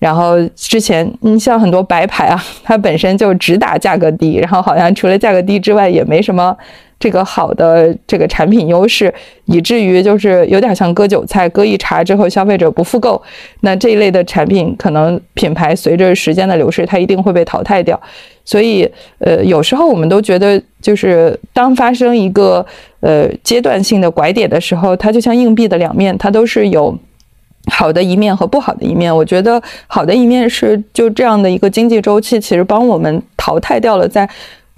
[0.00, 6.56] 然后之前你像很多白牌啊，它本身就只打价格低，然后好像除了价格低之外也没什么。
[7.00, 9.12] 这个好的这个产品优势，
[9.44, 13.22] 以至于就是有点像割韭菜，割一茬之后消费者不复购，
[13.60, 18.00] 那这一类的产品可能品牌随着时间的流逝，它一定会被淘汰掉。
[18.44, 22.64] 所以，呃，有时候我们都觉得，就是当发生一个
[23.00, 26.98] 呃阶段性的拐点的时候，它就像硬币的两面，它都是有
[27.70, 29.14] 好的一面和不好的一面。
[29.14, 34.28] 我觉得好的一面是，就这样的一个经济周期，其实帮我们淘汰掉了在。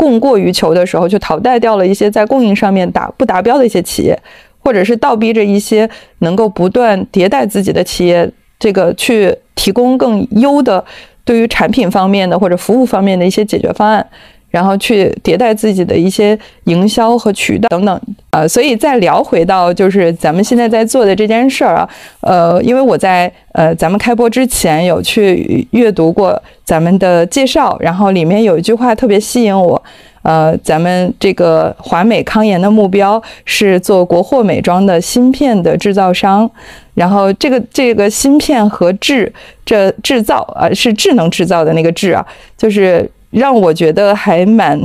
[0.00, 4.18] 供过于求的时候，就淘汰掉了一些在供应上面达不达标的一些企业，
[4.60, 5.86] 或者是倒逼着一些
[6.20, 8.26] 能够不断迭代自己的企业，
[8.58, 10.82] 这个去提供更优的
[11.22, 14.06] 对于产品方面的或者服务方面的一些解决方案。
[14.50, 21.88] 然后去迭代自己的一些营销和渠道等等，呃，所以再聊回到就是咱们现在在做的这件事儿啊，
[22.20, 29.80] 呃，因为我在呃咱们开播之前有去阅读过咱们的介绍，然后里面有一句话特别吸引我，
[30.22, 36.50] 呃，咱们这个华美康颜的目标是做国货美妆的芯片的制造商，
[36.94, 39.32] 然后这个这个芯片和制
[39.64, 42.26] 这制造啊是智能制造的那个制啊，
[42.58, 43.08] 就是。
[43.30, 44.80] 让我觉得还蛮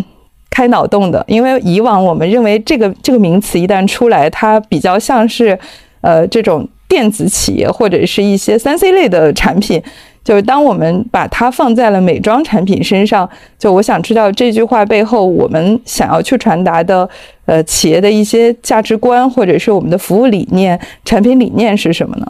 [0.49, 5.58] 开脑洞的，因为以往我们认为这个这个名词一旦出来，它比较像是，
[6.01, 9.81] 呃，这种电子企业或者是一些三 C 类的产品。
[10.23, 13.29] 就是当我们把它放在了美妆产品身上，
[13.60, 17.08] 就我想知道这句话背后我们想要去传达的，
[17.45, 22.25] 呃，企业的一些价值观或者是我们的服务理念、产品理念是什么呢？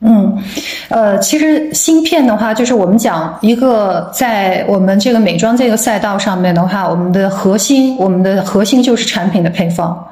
[0.00, 0.36] 嗯，
[0.90, 10.06] 呃，其实芯片的话，就是我们讲一个在我们这个美妆这个赛道上面的话，我们的核心，我们的核心就是产品的配方，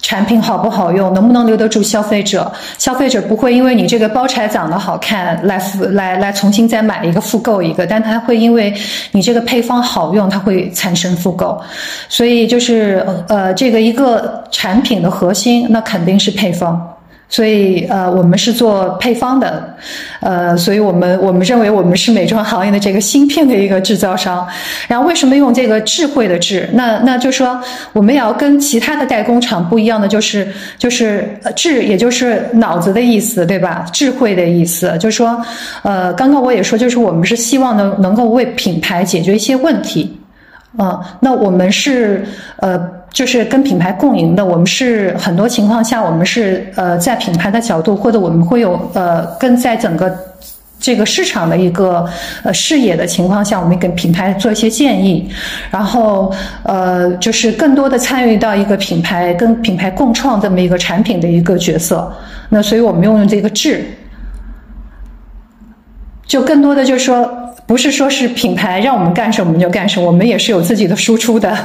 [0.00, 8.72] 产品好不好用，能不能留得住消费者，消费者不会因为你这个包材长得好看来复来来重新再买一个复购一个，但他会因为
[9.10, 11.60] 你这个配方好用，他会产生复购，
[12.08, 16.80] 所以就是呃，这个一个产品的核心，那肯定是配方。
[17.30, 19.76] 所以，呃，我们是做配方的，
[20.20, 24.46] 呃，所以我们我们认为我们是美妆行业的这个芯片的一个制造商。
[24.88, 26.66] 然后，为什么用这个智慧的智？
[26.72, 27.60] 那那就说
[27.92, 33.84] 我们也要跟其他的代工厂不一样的，就是就是智，也就是脑子的意思，对吧？
[33.92, 35.38] 智慧的意思，就是说，
[35.82, 40.18] 呃，刚刚我也说，就是我们是希望能能够为品牌解决一些问题，
[40.78, 42.24] 嗯，那我们是
[42.60, 42.97] 呃。
[43.10, 50.16] 就是跟品牌共赢的，我们是很多情况下，我们是呃在品牌的角度，或者我们会有呃跟在整个
[50.78, 52.08] 这个市场的一个
[52.44, 55.28] 呃视野的情况下，我们给品牌做一些建议，
[55.70, 62.12] 然后呃就是更多的参与到一个品牌跟品牌共创这么一个产品的一个角色。
[62.48, 63.84] 那所以我们用用这个智，
[66.26, 67.28] 就更多的就是说，
[67.66, 71.56] 不是说是品牌让我们干什么我们就干什么，我们也是有自己的输出的。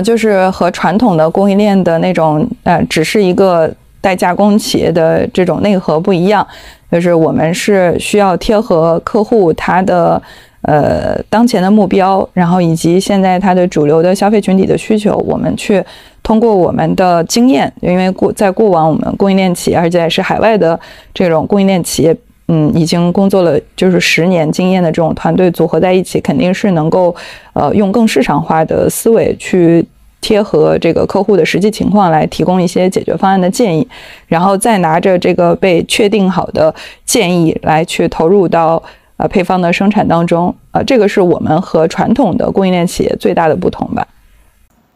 [0.00, 6.46] 就是和传统的供应链的那种，呃，只是一个代加工企业的这种内核不一样。
[6.90, 10.20] 就是我们是需要贴合客户他的
[10.62, 15.80] 呃当前的目标，然后以及现在他的主流的消费群体的需求，我们去
[16.22, 20.78] 通过我们的经验，因为过在过往我们供应链企业，而且是海外的
[21.14, 22.16] 这种供应链企业。
[22.52, 27.14] 嗯，已经工作了就是十年经验的这种团队组合在一起，肯定是能够，
[27.52, 29.86] 呃，用更市场化的思维去
[30.20, 33.86] 贴合这个客户的实际情况来提供一些解决方案的建议，
[34.26, 38.82] 然后再拿着这个被确定好的建议来去投入到
[39.16, 44.04] 呃配方的生产当中，呃，这个是我们和传统的供应链企业最大的不同吧。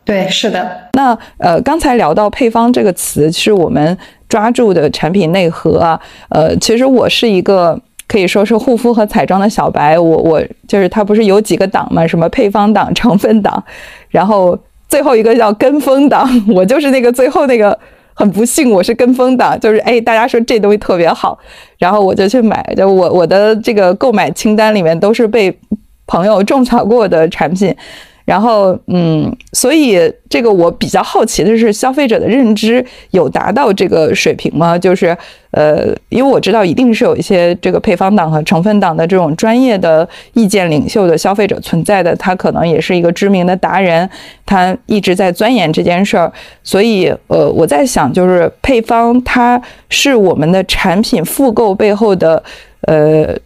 [0.05, 0.70] 对，是的。
[0.93, 3.97] 那呃，刚才聊到配方这个词，是我们
[4.29, 6.01] 抓住的产品内核啊。
[6.29, 7.81] 呃，其实我是一个。
[8.07, 9.99] 可以说是护肤和彩妆的小白。
[9.99, 13.64] 我我就是它不是有几个档嘛，什么配方档、成分档，
[14.11, 14.57] 然后
[14.89, 17.77] 最后一个叫跟风档， 我就是那个最后那个。
[18.16, 21.37] 很不幸，我是跟风党，就是哎，大家说这东西特别好，
[21.79, 22.62] 然后我就去买。
[22.77, 25.53] 就我我的这个购买清单里面都是被
[26.07, 27.75] 朋友种草过的产品。
[28.25, 30.01] 然后，嗯，所以
[30.31, 34.79] 这个我比较好奇的是，消费者的认知有达到这个水平吗？
[34.79, 35.14] 就是，
[35.51, 44.09] 呃，因为我知道一定是有一些这个配方党和成分党的这种专业的意见领袖的消费者存在的，他可能也是一个知名的达人，
[44.47, 46.33] 他一直在钻研这件事儿。
[46.62, 49.61] 所以，呃，我在想，就是配方它
[49.91, 52.43] 是我们的产品复购背后的，
[52.87, 53.37] 呃，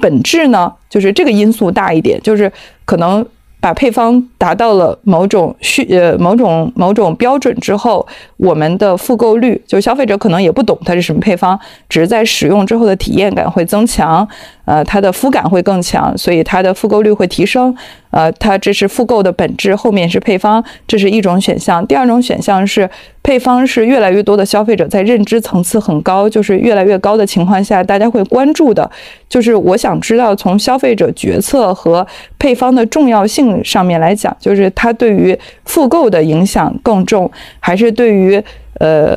[0.00, 0.72] 本质呢？
[0.88, 2.50] 就是这个因素大一点，就是
[2.86, 3.22] 可能。
[3.66, 8.06] 把配方达到了某种需呃某种某种标准之后，
[8.36, 11.58] 我们的复购率，就消费者可能也不懂它是什么配方，
[11.88, 14.28] 只是在使用之后的体验感会增强。
[14.66, 17.76] 呃，它的肤感会更强，所以它的复购率会提升。
[18.10, 21.84] 呃，它这是复购的本质，后面是配方，这是一种选项。
[21.86, 22.88] 第二种选项是
[23.22, 28.90] 配方，是越来越多的消费者在认知层次很高，就是越来越高的情况下，大家会关注的。
[29.28, 32.04] 就是我想知道，从消费者决策和
[32.36, 37.30] 配方的重要性上面来讲，就是它对于复购的影响更重，
[37.60, 38.42] 还是对于
[38.80, 39.16] 呃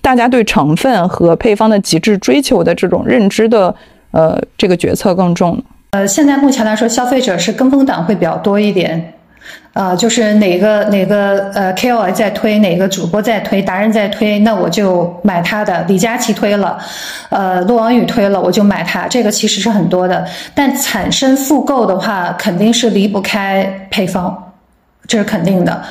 [0.00, 3.74] 大家对成分和配方的极致追求的这种认知的。
[4.12, 5.62] 呃，这个决策更重。
[5.92, 9.14] 呃，现在目前来说，消费者是跟风党会比较多一点。
[9.72, 15.84] 呃，就是哪个哪个呃 KOL 在推，哪个主播在推，达人在推，那我就买他的。
[15.84, 16.76] 李佳琦推了，
[17.28, 19.06] 呃，陆王宇推了，我就买他。
[19.06, 24.52] 这个其实是很多的，但产生复购的话，肯定是离不开配方，
[25.06, 25.82] 这是肯定的。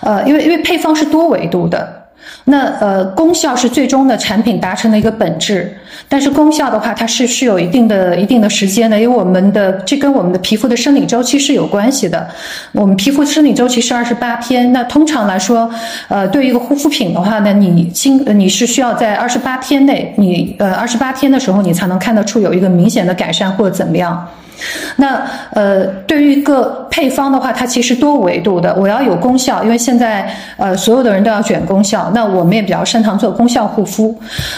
[0.00, 2.02] 呃，因为因为配方是多维度的。
[2.44, 5.76] 那呃，功效是最终的产品达成的一个本质，
[6.08, 12.28] 但是功效的话，它是是有一定的一定的时间的，因为我们的这跟我们的皮肤的生理周期是有关系的。
[12.72, 15.70] 我们皮肤生理周期是二十八天，那通常来说，
[16.08, 24.26] 呃，对于一个护肤品的话呢，你经你是需要在二十八天内，你呃二十八天的时候，你才能看得出有一个明显的改善或者怎么样。
[24.96, 25.20] 那
[25.50, 28.72] 呃，对于一个配方的话，它其实多维度的。
[28.78, 32.08] 我要有功效，因为现在呃，所有的人都要卷功效。
[32.14, 34.16] 那我们也比较擅长做功效护肤，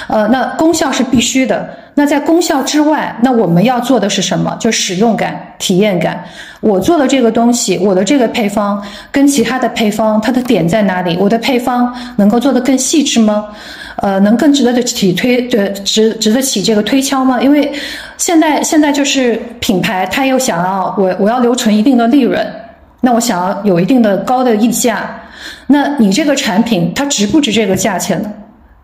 [0.09, 1.68] 呃，那功效是必须的。
[1.99, 4.55] 那在功效之外，那我们要做的是什么？
[4.61, 6.22] 就使用感、体验感。
[6.61, 11.16] 我做的这个东西，我的这个配方跟其他的配方，它的点在哪里？
[11.18, 13.47] 我的配方能够做得更细致吗？
[14.03, 17.41] 呃，能更值得的起推，对，值值得起这个推敲吗？
[17.41, 17.72] 因为
[18.18, 22.47] 现在现在就是品牌，它又想要我我要留存一定的利润，
[23.01, 25.18] 那我想要有一定的高的溢价，
[25.68, 28.31] 那你这个产品它值不值这个价钱呢？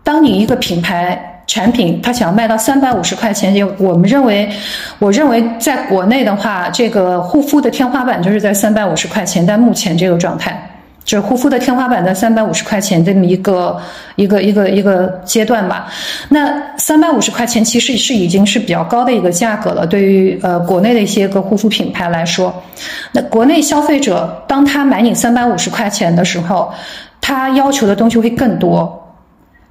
[0.03, 4.49] 当你一个品牌产品它想要卖到三百五十块钱，就我们认为，
[4.99, 10.69] 我认为在国内的话，这个护肤的天花板就是在三百五十块钱，但目前这个状态。
[11.05, 13.77] 就是护肤的天花板在三百五十块钱这么一个
[14.15, 15.91] 一个一个一个阶段吧。
[16.29, 22.53] 那三百五十块钱其实是已经是比较高的一个价格了，对于呃国内的一些个护肤品牌来说。
[23.11, 26.71] 那国内消费者当他买你三百五十块钱的时候，
[27.19, 29.02] 他要求的东西会更多。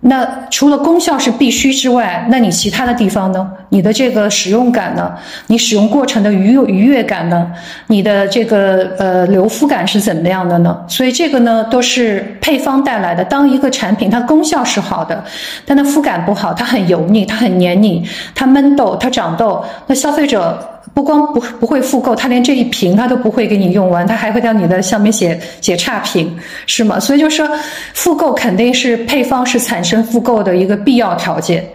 [0.04, 3.48] 那除了功效是必须之外，那你其他的地方呢？
[3.68, 5.12] 你的这个使用感呢？
[5.46, 7.52] 你使用过程的愉愉悦感呢？
[7.86, 10.76] 你的这个呃留肤感是怎么样的呢？
[10.88, 13.24] 所以这个呢都是配方带来的。
[13.24, 15.22] 当一个产品它功效是好的，
[15.64, 20.58] 但它肤感不好，它很油腻，它很黏腻，它闷痘，它长痘，那消费者。
[20.94, 26.36] 不光不不会复购，他连这一瓶他都不会给你用完，他还会在你的上面写写差评，
[26.66, 27.00] 是吗？
[27.00, 27.48] 所以就说
[27.94, 31.66] 复购肯定是配方是产生复购的一个必要条件。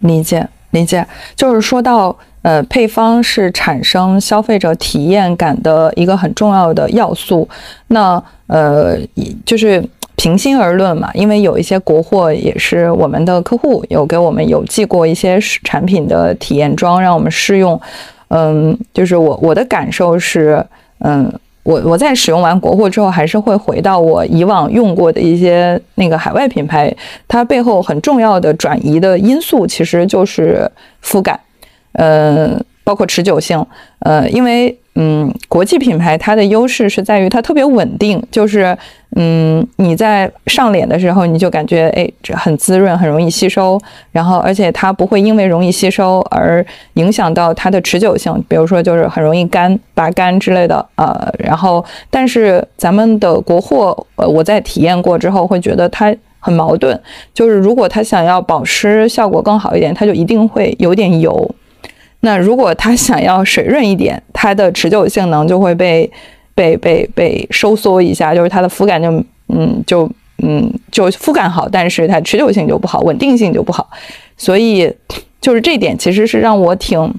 [0.00, 7.48] 理解理解，就是说到呃配方是产生消费者体验感的一个很重要的要素。
[7.86, 8.98] 那呃
[9.46, 9.82] 就是
[10.16, 17.80] 平心而论嘛，因为有一些国货也是我们的客户有给我们邮寄过一些产品的体验装，让我们试用。
[18.28, 20.64] 嗯，就是我我的感受是，
[21.00, 26.94] 嗯，我我在使用完国货之后，还是会回到我以往用过的一些那个海外品牌，
[27.26, 30.70] 它背后很重要的转移的因素其实就是
[31.00, 31.38] 肤感，
[31.92, 33.62] 嗯，包括持久性，
[33.98, 34.78] 呃，因为。
[35.00, 38.76] 嗯，国际品牌它的优势是在于它特别稳定，就是
[39.14, 43.80] 嗯，你在上脸的时候你就感觉哎，这很滋润，很容易吸收，
[44.10, 57.00] 然后而且它不会因为容易吸收而影响到它的持久性，比如说就是很容易干、拔干之类的，呃，然后但是咱们的国货，呃，我在体验过之后会觉得它很矛盾，
[57.32, 61.48] 就是如果它想要保湿效果更好一点，它就一定会有点油。
[62.20, 66.10] 那如果它想要水润一点，它的持久性能就会被
[66.54, 70.10] 被被被收缩一下，就是它的肤感就嗯就
[70.42, 73.88] 嗯就肤感好，但是它持久性就不好，稳定性就不好。
[74.36, 74.92] 所以
[75.40, 77.14] 就是这点其实是让我挺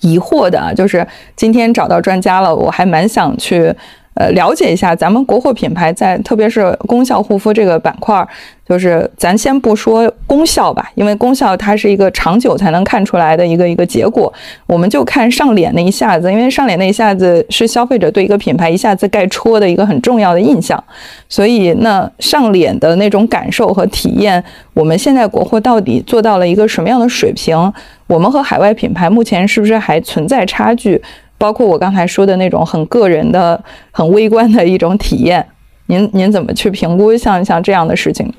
[0.00, 1.06] 疑惑的，就是
[1.36, 3.74] 今天找到专家了，我还蛮想去。
[4.16, 8.26] 呃，了解一下咱们国货品牌在特别是功效护肤这个板块，
[8.66, 14.32] 就是咱先不说功效吧，因为功效它是一个长久才能看出来的一个一个结果，
[14.66, 20.82] 我们就看上脸那一下子，因为上脸那一下子是消费者对一个品牌一下子盖戳的一个很重要的印象，
[21.28, 24.42] 所以那上脸的那种感受和体验，
[24.72, 27.70] 我们现在国货到底做到了一个什么样的水平？
[28.06, 31.02] 我们和海外品牌目前是不是还存在差距？
[31.38, 35.46] 包括我刚才说的那种很个人的、很微观的一种体验，
[35.86, 38.32] 您您怎么去评估像像这样的事情？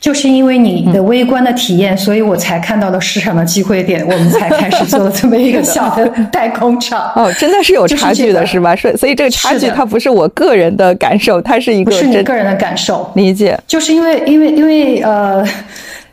[0.00, 7.10] 就是因为你的微观的体验，所以我才看到了市场的机会点，我们才开始做了这么一个小的代工厂。
[7.16, 8.76] 哦，真的是有差距的，是吧？
[8.76, 13.10] 是，所以这个差距它不是我个人的感受，它是一个是你个人的感受。
[13.16, 15.44] 理解，就是因为因为因为呃，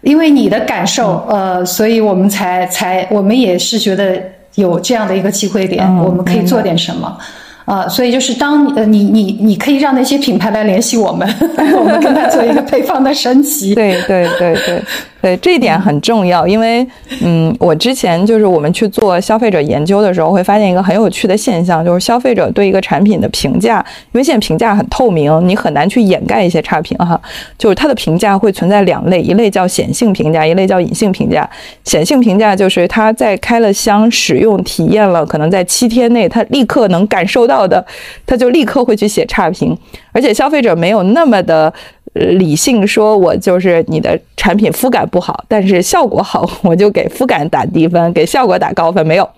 [0.01, 4.19] 因为你的感受呃，所以我们才才我们也是觉得。
[4.55, 7.17] 有这样的一个机会点，我们可以做点什么，
[7.65, 11.27] 啊，所以就是当呃你你你可以让那些品牌来联系我们，
[11.77, 13.75] 我们跟他做一个配方的升级。
[13.75, 14.83] 对对对对。
[15.25, 16.85] 对这一点很重要，因为，
[17.23, 27.19] 嗯，我之前就是我们去做消费者研究的时候，会发现一个很有趣的现象，就是消费者对一个产品的评价，因为现在评价很透明，你很难去掩盖一些差评哈。
[27.57, 31.49] 就是它的评价会存在两类，一类叫显性评价，一类叫隐性评价。
[31.83, 37.83] 显性评价就是他在开了箱使用体验了，可能在七天内他立刻能感受到的，
[38.27, 39.75] 他就立刻会去写差评，
[40.11, 41.73] 而且消费者没有那么的。
[42.15, 49.05] 理性说，我就是你的产品肤感不好，但是效果好，我就给肤感打低分，给效果打高分。
[49.05, 49.29] 没有，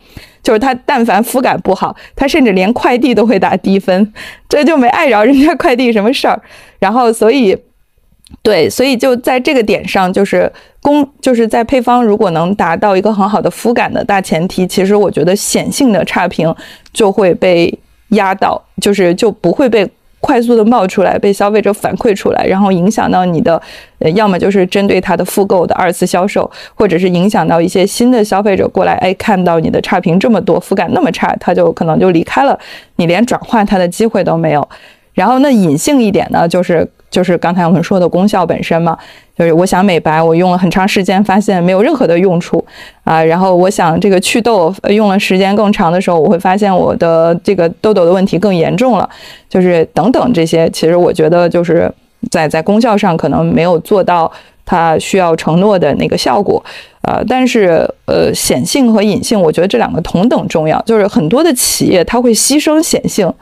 [0.44, 4.14] 就是他但凡肤感不好，他甚至连快递都会打低分，
[4.48, 6.40] 这就没碍着人家快递什么事儿。
[6.78, 7.58] 然后，所以，
[8.44, 16.54] 对，所以就在这个点上，就是公就是在配方如果能达到一个很好的肤感的大前提，其实我觉得显性的差评
[16.94, 17.76] 就会被
[18.10, 19.90] 压到，就是就不会被。
[20.20, 23.62] 快速的冒出来，被消费者反馈出来，然后影响到你的，
[24.00, 32.60] 呃，要么就是针对他的复购的二次销售，或者是影响到一些新的消费者过来，哎，看到你的差评这么多，肤感那么差，他就可能就离开了，
[32.98, 34.68] 你连转化他的机会都没有。
[35.14, 36.88] 然后那隐性一点呢，就是。
[37.10, 38.98] 就是刚才我们说的功效本身嘛，
[39.38, 42.64] 就是我想美白，我用了很长时间，发现没有任何的用处
[43.04, 43.24] 啊。
[43.24, 49.10] 然后我想这个祛痘，用了时间更长的时候，我会发现我的这个痘痘的问题更严重了。
[49.50, 51.90] 就是等等这些，其实我觉得就是
[52.30, 54.30] 在在功效上可能没有做到
[54.66, 56.62] 它需要承诺的那个效果，
[57.04, 60.82] 呃，但是呃显性和隐性，我觉得这两个同等重要。
[60.82, 63.34] 就是很多的企业它会牺牲显性。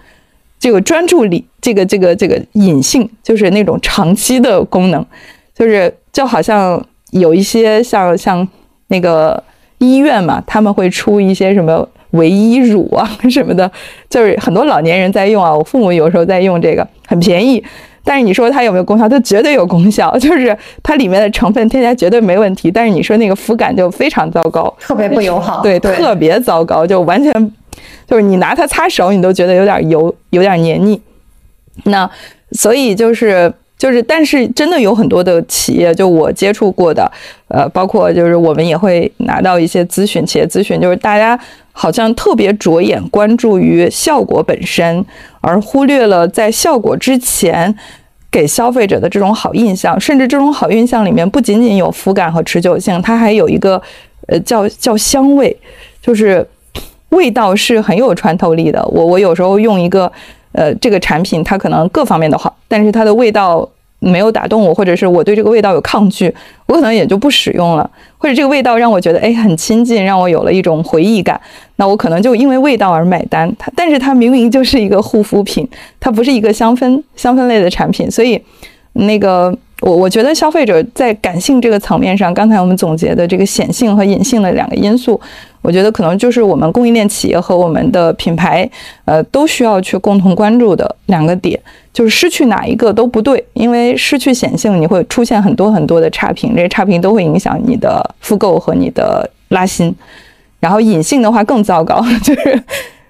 [0.60, 5.06] 这个专注力，这个这个这个隐性，就是那种长期的功能，
[5.54, 8.48] 就是就好像有一些像像
[8.88, 9.42] 那个
[9.78, 13.70] 医院嘛，他们会出一些什么维 E 乳啊 什么的，
[14.10, 17.64] 就是很多老年人在用啊，我父母有时候在用这个，很便宜，
[18.04, 19.08] 但是你说它有没有功效？
[19.08, 27.52] 它绝对有功效， 就是它里面的成分添加绝对没问题，但是你说那个肤感就非常糟糕，特别不友好，对，特别糟糕，就完全。
[28.08, 31.00] 就是你拿它擦手，你都觉得有点油，有点黏腻。
[31.86, 32.10] 那
[32.52, 37.12] 所以就是就是，但是真的有很多的企业，就我接触过的，
[37.50, 41.38] 呃，包括就是我们也会拿到一些咨询，企业咨询，就是大家
[41.74, 45.06] 好像特别着眼关注于效果本身，
[45.42, 47.76] 而忽略了在效果之前
[48.32, 53.82] 给消费者的这种好印象，甚至这种好印象里面不仅仅有肤感和持久性，它还有一个
[54.28, 55.56] 呃叫叫香味，
[56.02, 56.48] 就是。
[57.16, 58.86] 味道是很有穿透力的。
[58.92, 60.12] 我我有时候用一个，
[60.52, 63.68] 呃，这个产品它可能各方面都好，但是它的味道
[64.00, 66.34] 没有打动我，或者是我对这个味道有抗拒，
[66.68, 67.90] 我可能也就不使用了。
[68.18, 71.40] 或者这个味道让我觉得哎很亲近，让我有了一种回忆感，
[71.78, 73.52] 那我可能就因为味道而买单。
[73.58, 75.68] 它但是它明明就是一个护肤品，
[76.00, 78.42] 它不是一个香氛香氛类的产品，所以
[78.94, 79.58] 那个。
[79.82, 85.20] 我我觉得消费者在感性这个层面上，刚才我们总结的这个显性和隐性的两个因素，
[85.62, 88.68] 我觉得可能就是我们供应链企业和我们的品牌，
[89.04, 91.60] 呃，都需要去共同关注的两个点，
[91.94, 99.94] 就是失去哪一个都不对，因为失去显性，你会出现很多很多的差评，这些差评都会影响你的复购和你的拉新，
[100.62, 102.64] 然后隐性的话更糟糕， 就是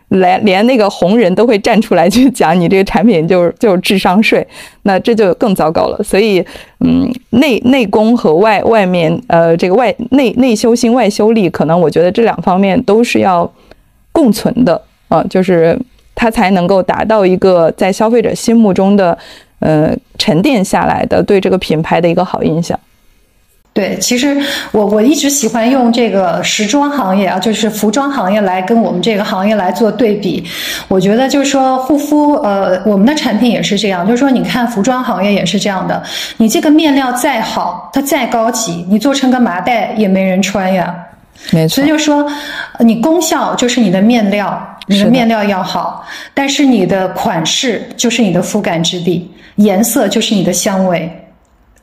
[0.09, 4.45] 连连那个红人都会站出来去讲你这个产品就是就是智商税，
[4.83, 6.03] 那这就更糟糕了。
[6.03, 6.45] 所以，
[6.79, 13.51] 嗯，内内功和外外面呃这个外内内修心外修力，可能我觉得这两方面都是要
[14.11, 15.77] 共存的啊，就是
[16.13, 19.17] 它才能够达到一个在消费者心目中的
[19.59, 22.79] 呃沉淀下来的对这个品牌的一个好印象。
[23.75, 24.37] 对，其实
[24.71, 30.41] 我我一直喜欢用这个时装行业啊，就是服装行业来跟我们这个行业来做对比。
[30.87, 36.01] 我觉得就是说护肤，呃，我们的产品也是这样，就是说你看服装行业也是这样的，
[36.37, 40.95] 你这个面料再好，它再高级，你做成个麻袋也没人穿呀。
[41.51, 41.75] 没错。
[41.75, 42.25] 所以就说，
[42.79, 44.57] 你功效就是你的面料，
[44.87, 51.11] 你的面料要好，但是你的款式就是你的肤感质地，颜色就是你的香味。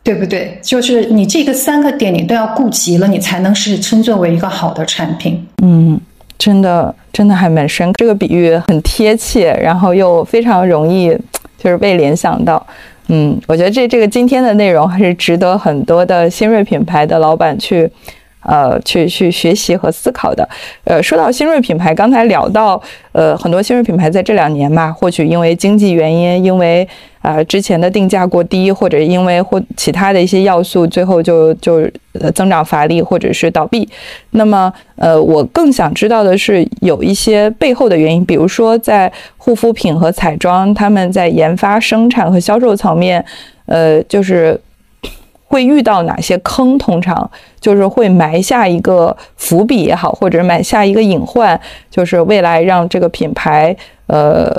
[0.02, 0.58] 对不对？
[0.62, 5.46] 就是你这个三个点你都要顾及了，你才能是称作为一个好的产品。
[5.62, 6.00] 嗯，
[6.36, 7.92] 真的，真的还蛮深。
[7.94, 11.16] 这个比喻很贴切，然后又非常容易，
[11.56, 12.66] 就是被联想到。
[13.08, 17.90] 嗯，我觉得这这个今天的内容还是值得很多的新锐品牌的老板去。
[18.42, 20.48] 呃，去去学习和思考的。
[20.84, 22.80] 呃，说到新锐品牌，刚才聊到，
[23.12, 26.86] 呃，很多新锐品牌在这两年嘛，或许因为经济原因，因为
[27.20, 33.88] 啊之前的定价过低，或者因为或其他的一些要素，最后就就呃增长乏力，或者是倒闭。
[34.30, 43.24] 那么，呃，我更想知道的是，有一些背后的原因，比如说在护肤品和彩妆，他们在研发、生产和销售层面，
[43.66, 44.60] 呃，就是。
[45.52, 46.78] 会遇到哪些坑？
[46.78, 47.30] 通常
[47.60, 53.76] 就是会埋下一个伏笔也好，或者埋下一个隐患，就是未来让这个品牌，
[54.06, 54.50] 呃，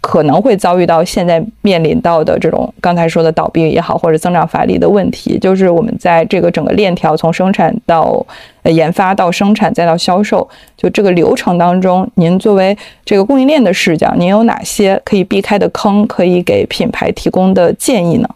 [0.00, 5.36] 可能会遭遇到现在面临到的这种刚才说的倒闭也好，或者增长乏力的问题。
[5.36, 8.24] 就是我们在这个整个链条，从生产到
[8.62, 18.28] 研发到生产再到销售，就这个流程当中，您作为这个供应链的视角，您有哪些可以避开的坑，可以给品牌提供的建议呢？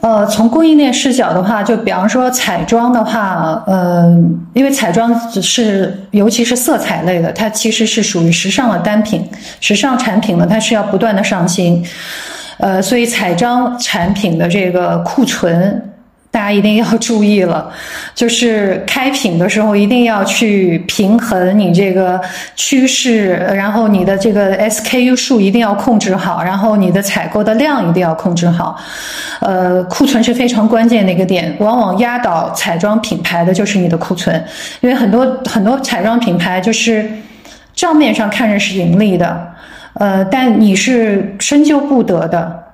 [0.00, 4.10] 呃，从供应链视角的话，就比方说彩妆的话，呃，
[4.54, 9.28] 因为彩妆只是尤其是色彩类的，它其实是属于时尚的单品，
[9.60, 11.84] 时尚产品呢，它是要不断的上新，
[12.58, 15.82] 呃，所以彩妆产品的这个库存。
[16.32, 17.68] 大家一定要注意了，
[18.14, 22.20] 就是开品的时候一定要去平衡你这个
[22.54, 28.80] 趋势，然后你的这个 SKU 数一定要控制好，然后你的采购的量一定要控制好。
[29.40, 34.44] 呃，库存是非常关键的一个点，往往压倒彩妆品牌的就是你的库存，
[34.80, 37.10] 因为很多很多彩妆品牌就是
[37.74, 39.52] 账面上看着是盈利的，
[39.94, 42.69] 呃，但你是深究不得的。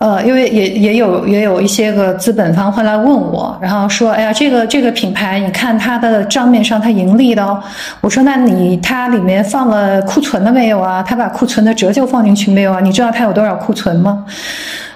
[0.00, 7.62] 呃，因为也也有也有一些个资本方会来问我，然后说，哎呀，这个这个品牌，你看它的账面上它盈利的哦。
[8.00, 11.02] 我说，那你它里面放了库存了没有啊？
[11.02, 12.80] 它把库存的折旧放进去没有啊？
[12.80, 14.24] 你知道它有多少库存吗？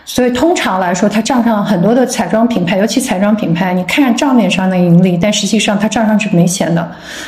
[0.07, 6.81] 所以通常来说，它账上很多的彩妆品牌，尤其彩妆品牌，你看账面上的盈利，但实际上它账上是没钱的，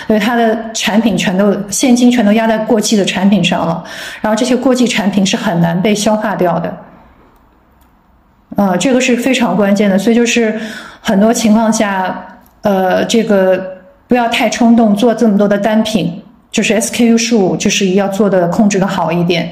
[0.09, 3.85] 因为它的产品全都现金全都压在过季的产品上了，
[4.23, 6.75] 然后这些过季产品是很难被消化掉的。
[8.57, 10.59] 呃，这个是非常关键的，所以就是
[11.01, 13.79] 很多情况下，呃，这个
[14.09, 19.49] 不要太冲动做这么多的单品，就是 SKU 数就是要做的控制的好一点。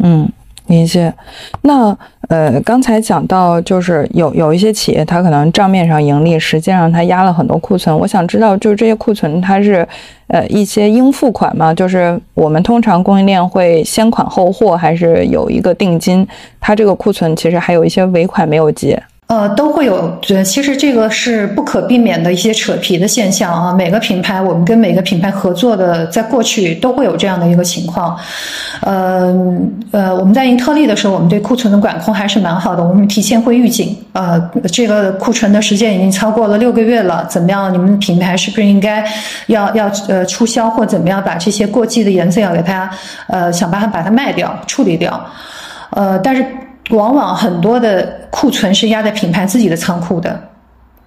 [0.00, 0.30] 嗯。
[0.68, 1.14] 理解，
[1.62, 1.96] 那
[2.28, 7.96] 呃，刚才讲到就是有有一些企业，它可能账面上盈利，实际上它压了很多库存。
[7.96, 9.86] 我想知道，就是这些库存它是
[10.26, 11.72] 呃一些应付款吗？
[11.72, 16.26] 就是我们通常供应链会先款后货，还是有一个定金？
[16.60, 19.00] 它这个库存其实还有一些尾款没有结。
[19.28, 23.72] 呃，都会有，对其实这个是不可避免的一些扯皮的现象啊。
[23.72, 28.16] 每个品牌，我们跟每个品牌合作的，在过去都会有这样的一个情况。
[28.82, 29.34] 呃
[29.90, 34.40] 呃，我们在英特利的时候，我们对库存的管控还是蛮好的，我们提前会预警，呃，
[34.72, 37.72] 这个库存的时间已经超过了六个月了，怎么样？
[37.72, 39.04] 你们品牌是不是应该
[39.48, 42.88] 要要呃促销或怎么样，把这些过季的颜色要给它
[43.26, 45.20] 呃想办法把它卖掉、处理掉？
[45.90, 46.46] 呃，但是。
[46.90, 50.40] 往往很多的库存是压在品牌自己的仓库的，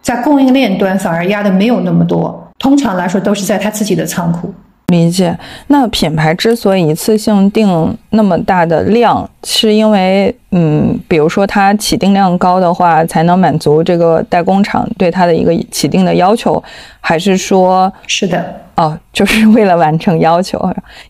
[0.01, 2.47] 在供应链端反而压的没有那么多。
[2.59, 4.53] 通常来说都是在他自己的仓库。
[4.88, 5.38] 理解。
[5.67, 16.61] 那品牌之所以一次性定那么大的量，是因为嗯，比如说它起订量高的话，才能满足这个代工厂对它的一个起订的要求，
[16.99, 17.91] 还是说？
[18.07, 18.43] 是的。
[18.75, 20.59] 哦，就是为了完成要求，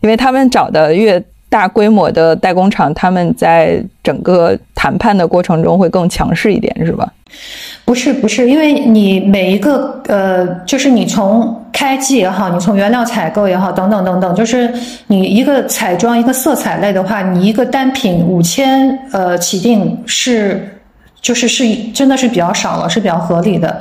[0.02, 1.20] 因为他们找的越。
[1.50, 7.12] 大规模的代工厂，他们在整个谈判的过程中会更强势一点，是吧？
[7.84, 14.72] 不是不是，因为你每一个呃，就是你从开机也好，你从原料采购也好，等等等等，就是
[15.08, 20.76] 你一个彩妆一个色彩类的话，你一个单品五千呃起定是。
[21.22, 23.78] 就是是真的是比较少了，是比较合理的。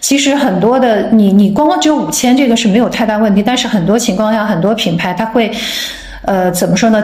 [0.00, 3.40] 其实很多的你你光光只有五千，这个是没有太大问题。
[3.40, 5.48] 但是很多情况下，很多品牌它会，
[6.30, 7.02] 呃，怎么说呢？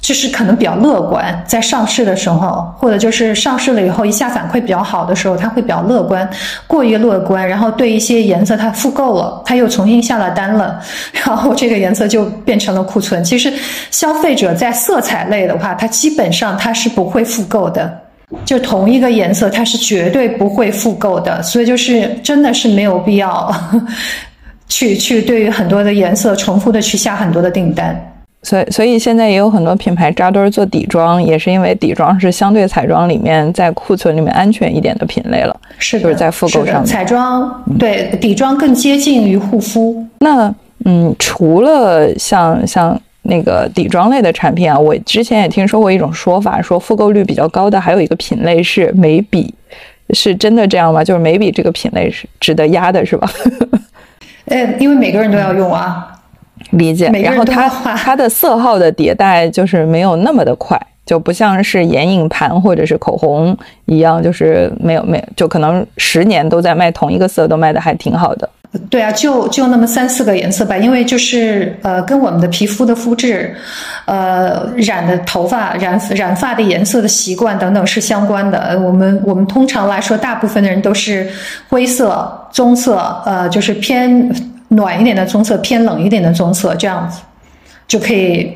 [0.00, 6.28] 就是可能比较乐观，在上市的时候，或者就是上市了以后一下反馈比较好的时候，他会比较乐观，
[6.66, 10.80] 过于乐观，然后对一些颜色他复购了，他又重新下了单了，
[11.12, 13.22] 然后这个颜色就变成了库存。
[13.22, 13.52] 其实
[13.92, 17.96] 消费者在色彩类的话，它基本上它是不会复购的。
[18.44, 23.54] 就同一个颜色，它是绝对不会复购的，所以就是真的是没有必要
[24.68, 27.98] 去去对于很多的颜色重复的去下很多的订单。
[28.42, 35.60] 所以所以现在也有很多品牌扎堆做底妆，也是因为底妆是相对彩妆里面在库存里面安全一点的品类了。
[35.78, 40.06] 是就是在复购上，彩妆对底妆更接近于护肤。
[40.20, 40.54] 那
[40.84, 43.00] 嗯，除了像像。
[43.22, 49.52] 那个底妆类的产品啊，我之前也听说过一种说法，说复购率比较高的还有一个品类是眉笔，
[50.14, 51.04] 是真的这样吗？
[51.04, 53.30] 就是眉笔这个品类是值得压的，是吧？
[54.48, 56.12] 呃，因为每个人都要用啊，
[56.70, 57.08] 理解。
[57.22, 68.48] 然后它它的色号的迭代就是没有那么的快，就不像是眼影盘或者是口红一样，就是没有没有，就可能十年都在卖同一个色，都卖的还挺好的。
[68.90, 73.54] 对啊，就就那么三四个颜色吧，因为就是呃，跟我们的皮肤的肤质，
[74.04, 78.78] 呃，染的头发、染染发的颜色的习惯等等是相关的。
[78.80, 81.26] 我们我们通常来说，大部分的人都是
[81.68, 84.30] 灰色、棕色，呃，就是偏
[84.68, 87.20] 暖一点的棕色，偏冷一点的棕色，这样子
[87.86, 88.54] 就可以。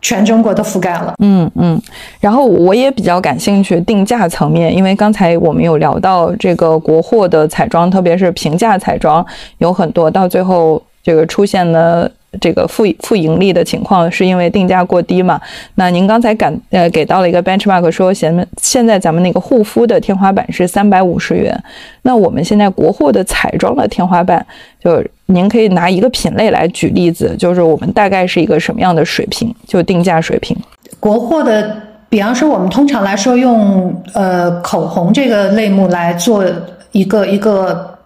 [0.00, 1.80] 全中国都覆盖了，嗯嗯，
[2.20, 9.24] 然后我也比较感兴趣定价层面，因为刚才我们有聊到这个国货的彩妆，特别是平价彩妆，
[9.58, 12.10] 有很多到最后这个出现了。
[12.40, 15.40] 这个负负盈利的情况是因为定价过低嘛？
[15.76, 21.58] 那您刚才感呃给到了一个 benchmark，说现现在咱们那个护肤的天花板是三百五十元，
[22.02, 24.46] 那我们现在国货的彩妆的天花板，
[24.78, 30.56] 就您可以拿一个品类来举例子，就是我们大概是一个什么样的水平，就定价水平。
[31.00, 31.74] 国货的，
[32.10, 36.44] 比方说我们通常来说用呃口红这个类目来做
[36.92, 37.97] 一个一个。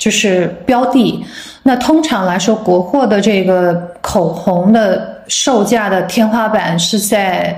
[0.00, 1.22] 就是标的，
[1.62, 7.54] 那通常来说，国货的这个口红的售价的天花板是在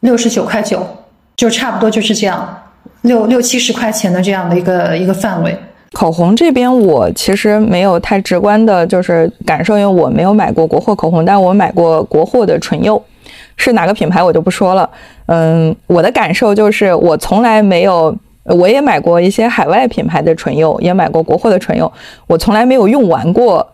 [0.00, 0.86] 六十九块九，
[1.34, 2.56] 就差不多就是这样，
[3.00, 5.52] 六六七十块钱的这样的一个一个范围。
[5.94, 13.02] 口红这边我其实没有太直观的，就是感受，因为我没有买过国货口红，但我买过国货的唇釉，
[13.56, 14.88] 是哪个品牌我就不说了。
[15.26, 18.16] 嗯，我的感受就是我从来没有。
[18.44, 21.90] 我也买过一些海外品牌的唇釉，也买过国货的唇釉。
[22.26, 23.64] 我从来没有用完过，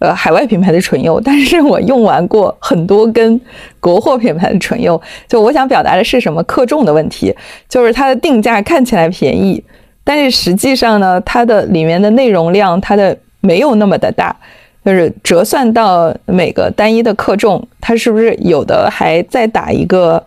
[0.00, 3.40] 呃，海外品牌的唇釉，但是我用完过很多跟
[3.80, 5.00] 国货品牌的唇釉。
[5.26, 7.34] 就我想表达的是什么克重的问题，
[7.68, 9.64] 就是它的定价看起来便宜，
[10.04, 14.36] 但是实际上呢，它的里面的内容量它的没有那么的大，
[14.84, 20.22] 就是折算到每个单一的克重，它是不是有的还再打一个？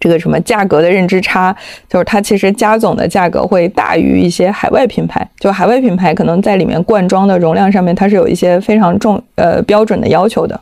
[0.00, 1.54] 这个什么价格的认知差，
[1.88, 5.26] 就是它其实加总的价格会大于一些海外品牌。
[5.38, 10.60] 就海外品牌可能在里面灌装的容量上面，它是有一些非常重呃标准的要求的。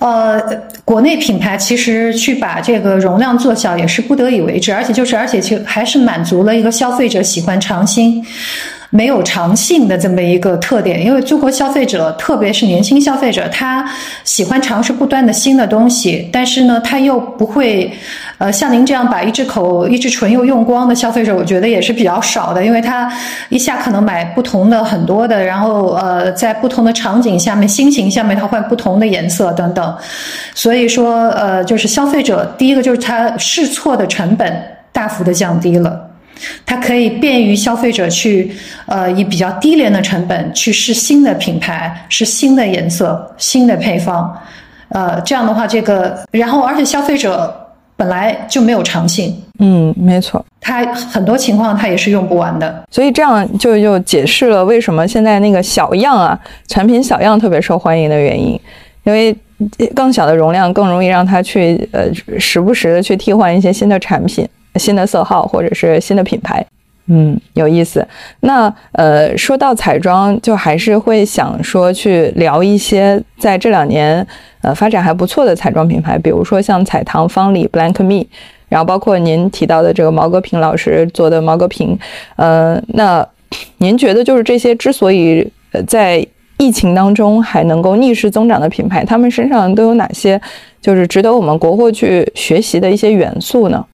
[0.00, 0.40] 呃，
[0.84, 8.24] 国内品牌其实去把这个容量做小也是不得已为之，而且就是而且其实还是满足了一个消费者喜欢尝新。
[8.90, 13.84] 没有长性的这么一个特点，因为中国消费者，特别是年轻消费者，他
[14.24, 17.92] 喜欢尝试不断的新的东西，但是呢，他又不会，
[18.38, 23.12] 呃，像您这样把一支口、一支唇釉用光的消费者，我觉得也是比较少的，因为他
[23.50, 29.94] 一下可能买不同的很多的，然后呃，在不同的场景下面、心情下面，他换不同的颜色等等，
[30.54, 34.62] 所以说，呃，就是消费者第一个就是他试错的成本
[34.92, 36.07] 大幅的降低了。
[36.64, 38.50] 它可以便于消费者去，
[38.86, 44.36] 呃，以比较低廉的成本去试新的品牌，试新的颜色、新的配方，
[44.90, 47.54] 呃，这样的话，这个，然后而且消费者
[47.96, 58.60] 本来就没有长性，嗯，没错，它很多情况它也是用不完的，所以这样就就解释了为什么现在那个小样啊，产品小样特别受欢迎的原因，
[59.04, 59.36] 因为
[59.94, 62.04] 更小的容量更容易让他去，呃，
[62.38, 64.48] 时不时的去替换一些新的产品。
[64.78, 66.64] 新的色号或者是新的品牌，
[67.06, 68.06] 嗯，有意思。
[68.40, 74.26] 那呃，说到彩妆，就还是会想说去聊一些在这两年
[74.62, 78.26] 呃发展还不错的彩妆品牌，比如说像彩棠、方里、Blank Me，
[78.68, 81.98] 然后包括您提到的这个毛戈平老师做的毛戈平。
[82.36, 83.26] 呃，那
[83.78, 86.24] 您觉得就是这些之所以呃在
[86.58, 90.40] 疫情当中还能够逆势增长的品牌，他们身上都有哪些
[90.82, 93.84] 就是值得我们国货去学习的一些元素呢？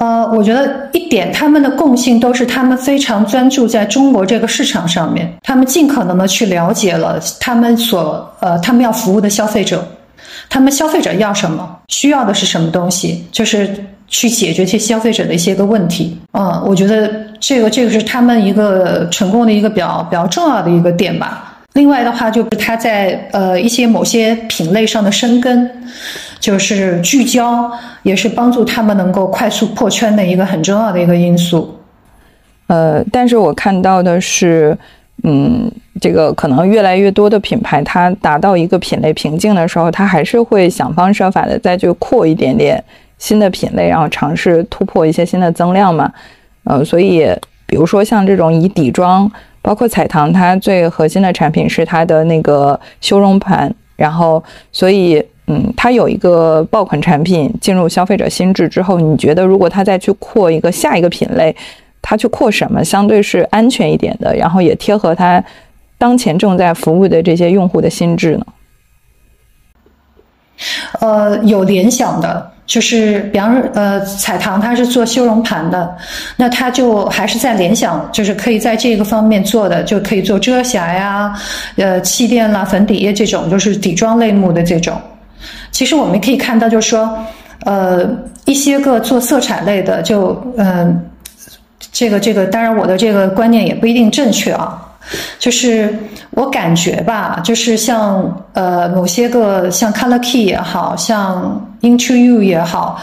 [0.00, 9.86] 呃，我觉得一点，他们的共性都是他们非常专注在中国这个市场上面，他们尽可能的去了解了他们所呃他们要服务的消费者，
[10.50, 16.18] 他们消费者要什么，需要的是什么东西，就是去解决这些消费者的一些个问题。
[16.32, 21.48] 嗯，我觉得这个这个是他们一个成功的一个比较比较重要的一个点吧。
[21.74, 25.70] 另外的话，就是它在呃一些某些品类上的生根，
[26.38, 31.78] 就是聚焦，也是帮助他们能够快速破圈的一个很重要的一个因素。
[32.66, 34.76] 呃，但是我看到的是，
[35.24, 42.84] 嗯，这个可能越来越多的品牌，它达到一个品类瓶颈的时候，它还是会想方设法的再去扩一点点
[43.16, 46.12] 新的品类，然后尝试突破一些新的增量嘛。
[46.64, 47.26] 呃，所以
[47.66, 49.32] 比如说像这种以底妆。
[49.62, 54.42] 包括彩棠，它最核心的产品是它的那个修容盘，然后，
[54.72, 61.54] 所以，嗯，它有一个爆款产品进入消费者心智之后，你觉得如果它再去扩一个下一个品类，
[62.02, 65.42] 它去扩什么相对是安全一点的，然后也贴合它
[65.96, 68.46] 当前正在服务的这些用户的心智呢？
[71.00, 72.50] 呃，有联想的。
[72.72, 75.94] 就是比方说，呃，彩棠它是做修容盘的，
[76.36, 81.34] 那它就还是在联想，就是可以在这个方面做的，就可以做遮瑕呀，
[81.76, 84.98] 呃，气垫啦、粉底液这种，就是底妆类目的这种。
[85.70, 87.14] 其实我们可以看到，就是说，
[87.66, 88.08] 呃，
[88.46, 90.98] 一些个做色彩类的，就嗯，
[91.92, 94.80] 这个这个，当然我的这个观念也不一定正确啊。
[95.38, 95.94] 就是
[96.30, 103.00] 我感觉吧，就是像呃某些个像 Color Key 也好像 Into You 也好，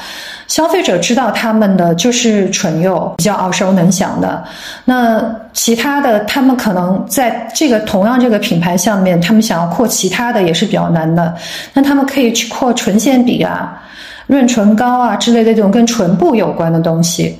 [0.48, 4.44] 消费者知道他们的就是唇釉比较耳熟能详的。
[4.86, 5.24] 那
[5.54, 11.36] 其他的他们可能在这个同样这个品牌下面，他们想要扩其他的也是比较难的。
[11.74, 13.84] 那他们可以去扩唇线笔啊。
[14.28, 17.36] 润唇膏啊之类的这种跟唇部有关的东西，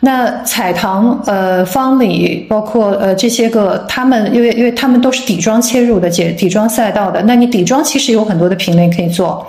[0.00, 7.22] 那彩棠、呃方里，包括呃这些个，他们因为因为他们都是底妆切入的，解底妆赛道的。
[7.22, 9.46] 那你底妆其实有很多的品类可以做，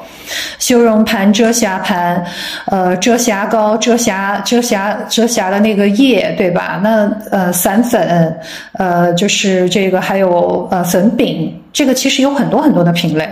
[0.60, 2.26] 修容盘、遮瑕盘，
[2.68, 6.80] 呃遮瑕膏、遮瑕遮瑕遮瑕的那个液，对吧？
[6.84, 8.38] 那呃散粉，
[8.74, 13.30] 呃就是这个还有呃粉饼，这个其实有很多很多的品类。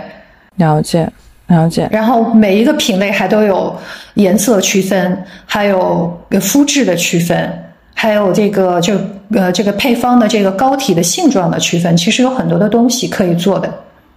[0.56, 1.08] 了解。
[1.48, 3.76] 了解，然后每一个品类还都有
[4.14, 7.52] 颜色区分，还有肤质的区分，
[7.92, 8.94] 还有这个就
[9.34, 13.68] 呃这个配方的这个膏体的性状的区分，其实有很多的东西可以做的。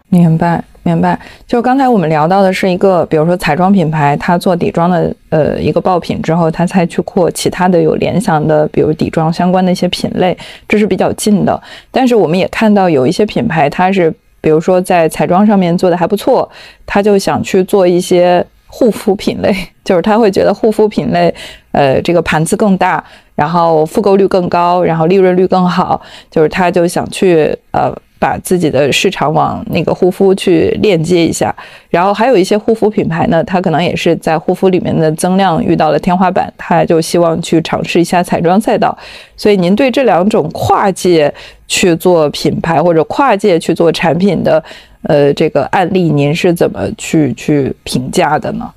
[0.09, 1.19] 明白，明白。
[1.45, 10.37] 就刚才我们聊到的是一个，比如说彩妆品牌，它做底妆的呃一个爆品之后，它才去扩其他的有联想的，比如底妆相关的一些品类，
[10.67, 11.61] 这是比较近的。
[11.91, 14.13] 但是我们也看到有一些品牌，它是。
[14.41, 16.47] 比如说在彩妆上面做的还不错，
[16.85, 19.51] 他就想去做一些护肤品类，
[19.83, 21.33] 就是他会觉得护肤品类，
[21.71, 23.03] 呃，这个盘子更大，
[23.33, 25.99] 然后复购率更高，然后利润率更好，
[26.29, 27.91] 就是他就想去呃。
[28.25, 31.55] 把自己的市场往那个护肤去链接一下，
[31.91, 38.97] 然后还有一些护肤品牌呢，它可能也是在护肤里面的增量遇到了天花板，它就希望去尝试一下彩妆赛道。
[39.37, 41.31] 所以您对这两种跨界
[41.67, 44.63] 去做品牌或者跨界去做产品的，
[45.03, 48.67] 呃，这个案例，您是怎么去去评价的呢？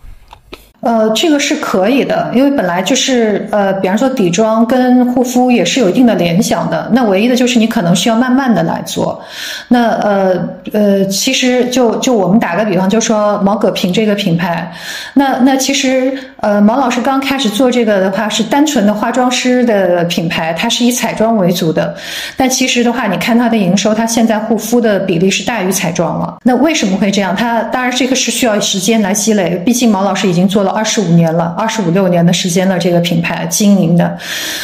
[0.80, 6.88] 呃，这个是可以的，因为本来就是呃，比方说底妆跟护肤也是有一定的联想的。
[6.92, 9.20] 那唯一的就是你可能需要慢慢的来做。
[9.66, 14.72] 那呃呃，其实就就我们打个比方，就说毛戈平这个品牌，
[15.14, 21.95] 那那其实呃，毛老师刚开始做这个的话是单纯的化妆师的品牌，它是以彩妆为主的。
[22.36, 26.39] 但其实的话，你看它的营收，它现在护肤的比例是大于彩妆了。
[26.45, 27.34] 那为什么会这样？
[27.34, 30.70] 它当然这个是需要时间来积累，毕竟毛老师已经做了。
[30.70, 34.16] 二十五年了，二十五六年的时间了，这个品牌经营的，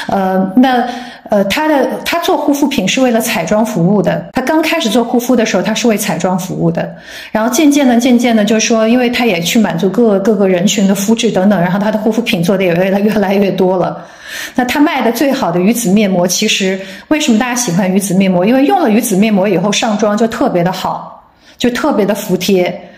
[0.08, 0.84] 呃，那
[1.30, 4.26] 呃，他的他做护肤品是为了彩妆服务的。
[4.32, 6.94] 他刚开始做护肤的时候，他是为彩妆服务的。
[7.32, 14.06] 然后渐渐的，渐渐的，就是说，因为他也去满足各各个人群的肤质等等，然后他的护肤品做的也越来越来越多了。
[14.54, 18.44] 那他卖的最好的鱼子面膜，其实为什么大家喜欢鱼子面膜？
[18.44, 21.24] 因为用了鱼子面膜以后上妆就特别的好，
[21.56, 22.90] 就特别的服帖。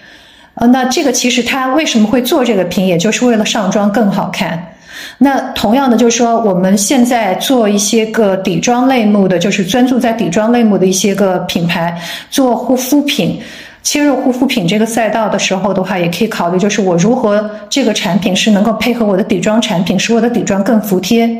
[0.54, 4.72] 呃，那这个其实他为什么会做这个品，也就是为了上妆更好看。
[5.18, 11.96] 那同样的，就是说我们现在做一些个底妆类目的，就是专注在底妆类目的一些个品牌
[12.30, 13.40] 做护肤品。
[13.82, 21.30] 切入护肤品这个赛道的时候的话，也可以考虑，就是我如何这个产品是能够配合我的底妆产品，使我的底妆更服帖，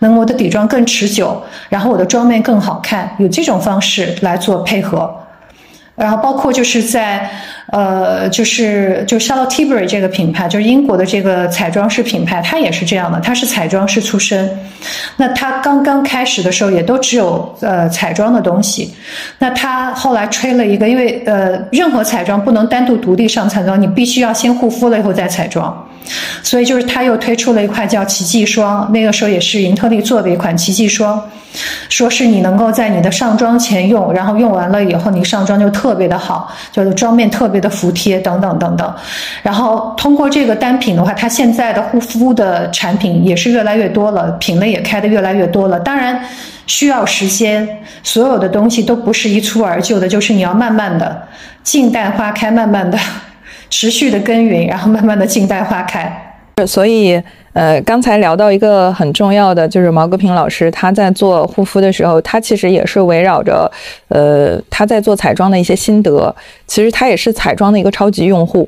[0.00, 5.10] 能我的底妆更持久，然后我的妆面更好看，有这种方式来做配合。
[5.98, 7.28] 然后包括就是在，
[7.72, 14.48] 呃，就是就 Charlotte Tilbury 这个品牌，就是英国的这个彩妆师品牌，它也是这样的，它是彩妆师出身。
[15.16, 18.94] 那它刚刚开始的时候，也都只有呃彩妆的东西。
[19.38, 25.84] 那它后来吹了一个，因为呃，任何彩妆不能单独独立上彩妆，你必须要先护肤了以后再彩妆。
[26.42, 31.22] 所以就是他又推出了一块叫奇迹霜，那个时候也是盈特利做的一款奇迹霜，
[31.88, 38.94] 说是你能够在你的上妆前用，然后用完了以后你上妆就特别的好，就是妆面特别的服帖等等等等。
[39.42, 45.80] 然后通过这个单品的话，它现在的护肤的产品也是越来越多了，品类也开的越来越多了。
[45.80, 46.20] 当然
[46.66, 47.66] 需要时间，
[48.02, 51.22] 所有的东西都不是一蹴而就的，就是你要慢慢的
[51.62, 52.98] 静待花开，慢慢的。
[53.70, 56.27] 持续的耕耘，然后慢慢的静待花开。
[56.66, 57.20] 所以，
[57.52, 63.70] 呃，刚才聊到一个很重要的，就是毛戈平老师他在做护肤的时候，他其实也是围绕着，
[64.08, 66.34] 呃，他在做彩妆的一些心得。
[66.66, 68.60] 其实他也是彩妆的一个超级用户，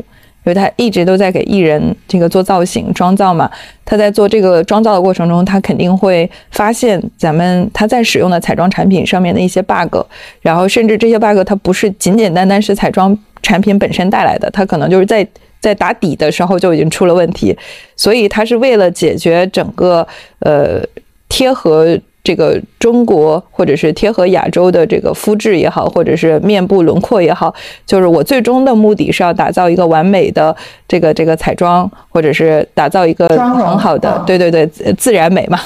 [0.45, 3.51] 因为他一直都在给艺人这个做造型妆造嘛。
[3.85, 9.97] 他在做这个妆造的过程中，他肯定会发现咱们他在使用的彩妆产品上面的一些 bug，
[10.41, 13.17] 然后甚至这些 bug 它不是简简单单是彩妆。
[13.43, 15.27] 产品本身带来的，它可能就是在
[15.61, 17.57] 在打底的时候就已经出了问题，
[17.95, 20.07] 所以它是为了解决整个
[20.41, 20.83] 呃
[21.29, 21.99] 贴合。
[22.23, 27.53] 这个中国或者是贴合亚洲的这个肤质也好，或者是面部轮廓也好，
[27.87, 30.55] 就是我最终的目的是要打造一个完美的
[30.87, 34.67] 这个这个彩妆，或者是打造一个很好的，对对对，
[34.99, 35.59] 自然美嘛，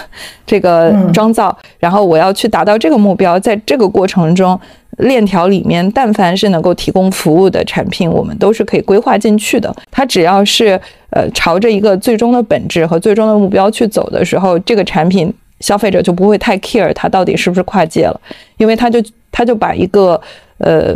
[0.47, 1.57] 这个妆造。
[1.79, 4.59] 然后我要去达到这个目标，在这个过程中，
[4.99, 9.75] 链条里面，但凡是能够提供服务的产品，我们都是可以规划进去的。
[9.91, 10.81] 它只要是
[11.11, 15.35] 呃朝着一个最终的本质和最终的目标去走的时候，这个产品。
[15.65, 18.21] 消费者就不会太 care 它到底是不是跨界了，
[18.59, 19.03] 因为他就
[19.33, 20.21] 他就把一个
[20.59, 20.95] 呃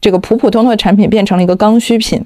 [0.00, 2.22] 这个普普通通的产品变成了一个刚需品。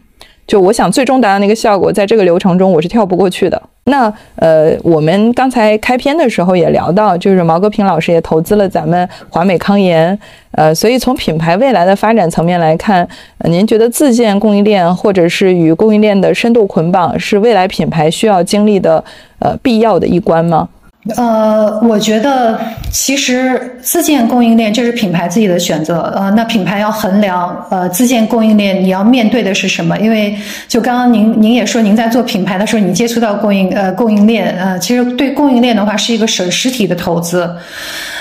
[0.49, 3.63] 就我想最终达到那个效果，在这个流程中我是跳不过去的。
[3.85, 10.19] 那呃，我们刚才开篇的时候也聊到，就是毛戈平老师也投资了咱们华美康颜，
[10.51, 13.09] 呃，所以从品牌未来的发展层面来看，
[13.45, 19.03] 您觉得自建供应链或者是与供应链的深度捆绑是未来品牌需要经历的
[19.39, 20.69] 呃必要的一关吗？
[21.17, 26.03] 呃，我觉得其实自建供应链这是品牌自己的选择。
[26.15, 29.99] 呃，那品牌要衡量，呃，自建供应链你要面对的是什么？
[29.99, 30.37] 因为
[30.69, 37.51] 就刚刚您您也说，您在做品牌的时候，你接触到供应呃供应链，呃，其实对供应链的话是一个实实体的投资。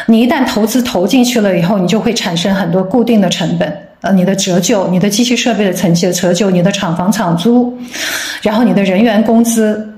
[0.06, 7.78] 你一旦投资投进去了以后，你就会产生很多固定的成本，呃，你的折旧、你的机器设备的层级的折旧、你的厂房厂租，
[8.42, 9.89] 然后你的人员工资。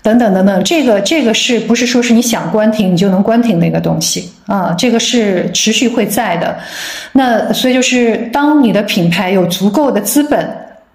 [0.00, 4.74] 等等等等，这个这个是不是说是你想关停你就能关停的一个东西啊？
[4.78, 6.56] 这个是持续会在的。
[7.12, 10.48] 那所以就是当你的品牌有足够的资本、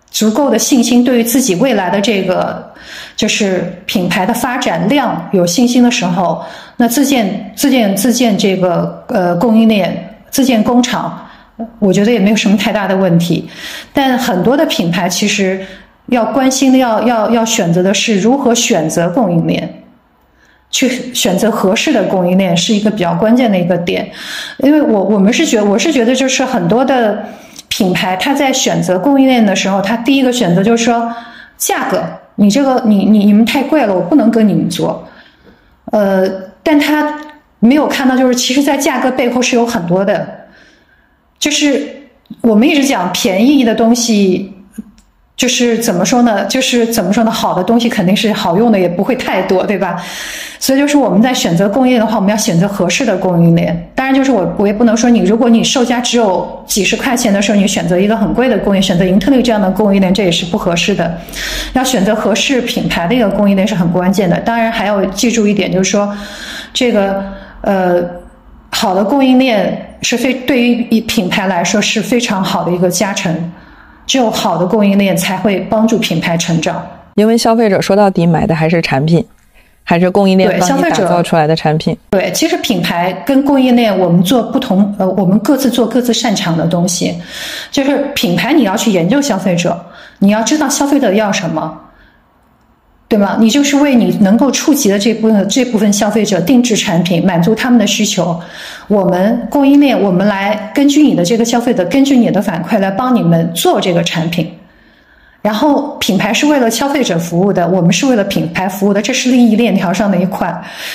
[0.09, 2.73] 足够的信心，对于自己未来的这个
[3.15, 6.43] 就是品牌的发展量有信心的时候，
[6.77, 11.23] 那自建自建自建这个呃供应链、自建工厂，
[11.77, 13.47] 我觉得也没有什么太大的问题。
[13.91, 15.59] 但很多的品牌其实。
[16.07, 19.83] 要关心的，要要要选择的是如何选择供应链，
[20.69, 24.11] 去选择合适的供应链是一个比较关键的一个点。
[24.57, 27.23] 因为我我们是觉，我是觉得就是很多的
[27.69, 31.09] 品牌，它在选择供应链的时候，它第一个选择就是说
[31.57, 32.03] 价格，
[32.35, 35.07] 你这个你你你们太贵了，我不能跟你们做。
[35.91, 36.27] 呃，
[36.61, 37.17] 但他
[37.59, 40.47] 没有看到，就是其实在价格背后是有很多的，
[41.39, 42.09] 就是
[42.41, 44.49] 我们一直讲便宜的东西。
[45.35, 46.45] 就是怎么说呢？
[46.45, 47.31] 就是怎么说呢？
[47.31, 50.01] 好的东西肯定是好用的，也不会太多，对吧？
[50.59, 53.91] 所以就是我们在选择供应链的话，我们要选择合适的供应链。
[53.95, 61.19] 当然，就是我我也不能说你，如果你售价只有几十块钱的时候，你选择一个很贵的供应，选择英特利这样的供应链，这也是不合适的。
[61.73, 64.39] 要选择合适品牌的一个供应链是很关键的。
[64.41, 66.15] 当然还要记住一点，就是说
[66.71, 67.21] 这个
[67.61, 68.01] 呃
[68.69, 73.51] 好的供应链是非对于一品牌来说是非常好的一个加成。
[74.05, 76.85] 只有好的供应链才会帮助品牌成长，
[77.15, 79.25] 因为消费者说到底买的还是产品，
[79.83, 81.97] 还是供应链帮你打造出来的产品。
[82.11, 87.15] 对，其实品牌跟供应链，我们做不同，呃，我们各自做各自擅长的东西。
[87.71, 89.79] 就是品牌，你要去研究消费者，
[90.19, 91.79] 你要知道消费者要什么，
[93.09, 93.37] 对吗？
[93.39, 98.39] 你就是为你能够触及的这部分这部分消费者定制产品，满足他们的需求。
[98.87, 104.51] 我们供应链，我们来根据你的这个消费者，根据你的反馈来帮你们做这个产品。
[105.43, 110.51] 然后品牌是为了消费者服务的，我们是为了品牌服务的，这是利益链条上的一块，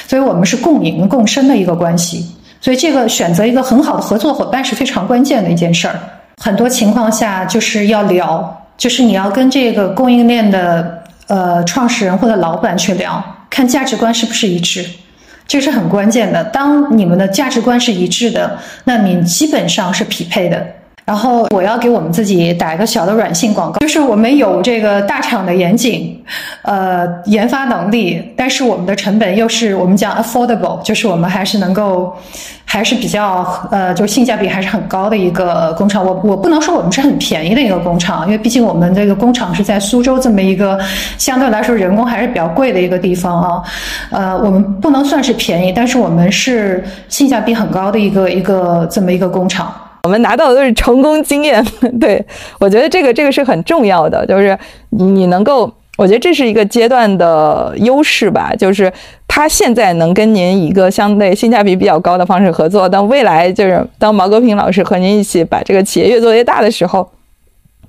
[0.08, 2.26] 所以我们是共赢共生的一个关系。
[2.60, 6.00] 所以这个选择一个很好的合作伙伴是非常关键的一件事儿。
[6.42, 10.97] 很多情况下就是要聊，就是你要跟这个供应链的。
[11.28, 14.84] 呃，创始人或者老板去聊，看价值观是不是一致，
[15.46, 16.42] 这是很关键的。
[16.44, 20.66] 当你们的价值观是一致的，那你基本上是匹配的。
[21.04, 26.22] 然后我要给我们自己打一个小的软性广告，就是我们有这个大厂的严谨，
[26.68, 32.14] 呃，研发能力，但是我们的成本又是我们讲 affordable，就是我们还是能够，
[32.66, 36.04] 还是比较呃，就性价比还是很高的一个工厂。
[36.04, 40.78] 我我不能说我们是很便宜的一个工厂，因为毕竟我们这个工厂是在苏州这么一个
[41.16, 43.62] 相对来说人工还是比较贵的一个地方啊，
[44.10, 49.72] 呃，我们不能算是便宜，但是我们是性价比很高的一个一个这么一个工厂。
[50.02, 51.64] 我们拿到的都是成功经验，
[51.98, 52.22] 对
[52.60, 54.56] 我觉得这个这个是很重要的，就是
[54.90, 58.90] 你能够，我觉得这是一个阶段的优势吧，就是
[59.26, 67.06] 他现在能跟您一个相对性价比比较高的方式合作，但未来就是当毛戈平老师和您一起把这个企业越做越大的时候。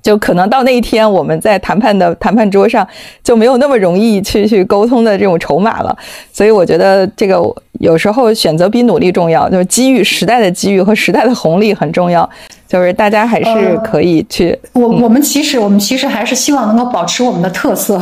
[0.02, 2.88] 就可能到那一天，我们在谈判的谈判桌上
[3.22, 5.94] 就没有那么容易去去沟通的这种筹码了。
[6.32, 7.36] 所以我觉得这个
[7.80, 12.28] 有时候选择比努力重要，就是机遇、时代的机遇和时代的红利很重要。
[12.70, 14.56] 就是大家还是可以去。
[14.74, 18.00] 我我们其实我们其实还是希望能够保持我们的特色，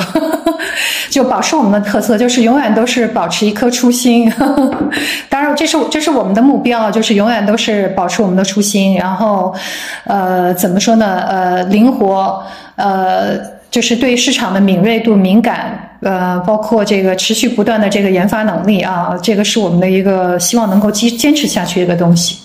[1.08, 4.30] 就保持我们的特色，就是永远都是保持一颗初心。
[5.30, 8.94] 当然，这是这是我们的目标，就是永远都是保持我们的初心。
[8.96, 9.54] 然后，
[10.04, 11.24] 呃，怎么说呢？
[11.26, 12.42] 呃，灵活，
[12.76, 13.38] 呃，
[13.70, 22.36] 就是对市场的敏锐度、敏感，呃，包括这个持续不断的这个研发能力啊，这个是我们的一个希望能够坚坚持下去一个东西。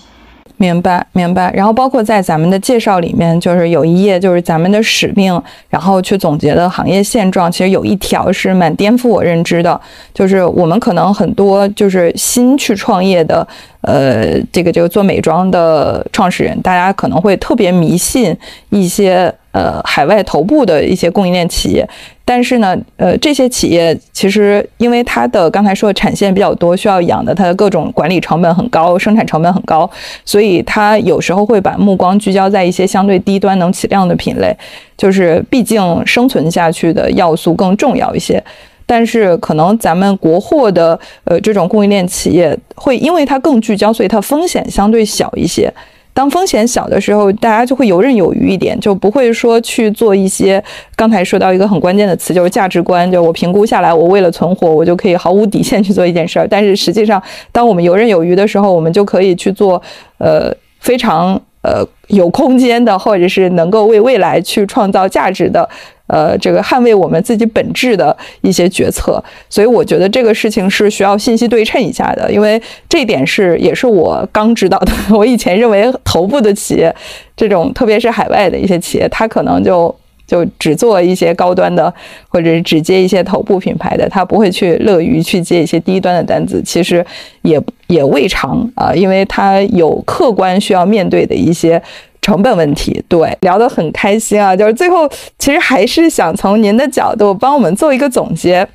[0.58, 1.52] 明白，明白。
[1.54, 7.52] 然后包括在咱们的介绍里面，就是有一页就是咱们的使命，然后去总结的行业现状。
[7.52, 9.80] 其实有一条是蛮颠覆我认知的，
[10.14, 13.46] 就是我们可能很多就是新去创业的，
[13.82, 18.36] 呃，这个这个做美妆的创始人，大家可能会特别迷信
[18.70, 19.34] 一些。
[19.54, 21.88] 呃，海外头部的一些供应链企业，
[22.26, 29.88] 但是呢，呃，这些企业其实因为它的刚才说的产线比较多，需要养的它的各种管理成本很高，生产成本很高，
[30.26, 34.58] 所以它有时候会把目光聚焦在一些相对低端能起量的品类，
[34.98, 38.44] 就是毕竟生存下去的要素更重要一些。
[38.88, 45.72] 但是可能咱们国货的呃这种供应链企业会因为它更聚焦，所以它风险相对小一些。
[46.14, 50.64] 当风险小的时候，大家就会游刃有余一点，就不会说去做一些
[50.96, 53.12] 刚才说到一个很关键的词，就是价值观。
[53.12, 56.48] 就我评估下来，我为了存活，我就可以毫无底线去做一件事儿。
[56.48, 59.82] 但是实际上，当我们游刃有余的时候，我们就可以去做
[60.20, 65.68] 呃非常呃有空间的，或者是能够为未来去创造价值的。
[66.08, 74.92] 呃，这个捍卫我们自己本质的一些决策，所以我觉得这个事情是需要信息对称一下的，因为这一点是也是我刚知道的。
[75.16, 76.94] 我以前认为头部的企业，
[77.36, 79.96] 这种特别是海外的一些企业，它可能就
[80.28, 81.94] 就只做一些高端的，
[82.30, 86.62] 或者是只接一些头部品牌的，他不会去乐于去接一些低端的单子。
[86.64, 87.06] 其实
[87.42, 91.82] 也也未尝啊，因为他有客观需要面对的一些。
[92.24, 94.56] 成本问题，对，聊得很开心啊！
[94.56, 95.06] 就是最后，
[95.38, 98.66] 其实还是想从您的角度帮我们做一个总结，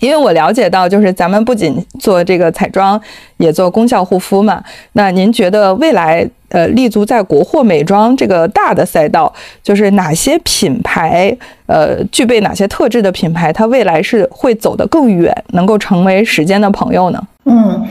[0.00, 2.98] 因为我了解到，就是咱们不仅做这个彩妆，
[3.36, 4.64] 也做功效护肤嘛。
[4.94, 9.32] 那您觉得未来，呃，立足在国货美妆这个大的赛道，
[9.62, 11.36] 就是哪些品牌，
[11.66, 17.20] 呃，具备哪些特质的品牌，它未来是会走得更远，能够成为时间的朋友呢？
[17.44, 17.86] 嗯。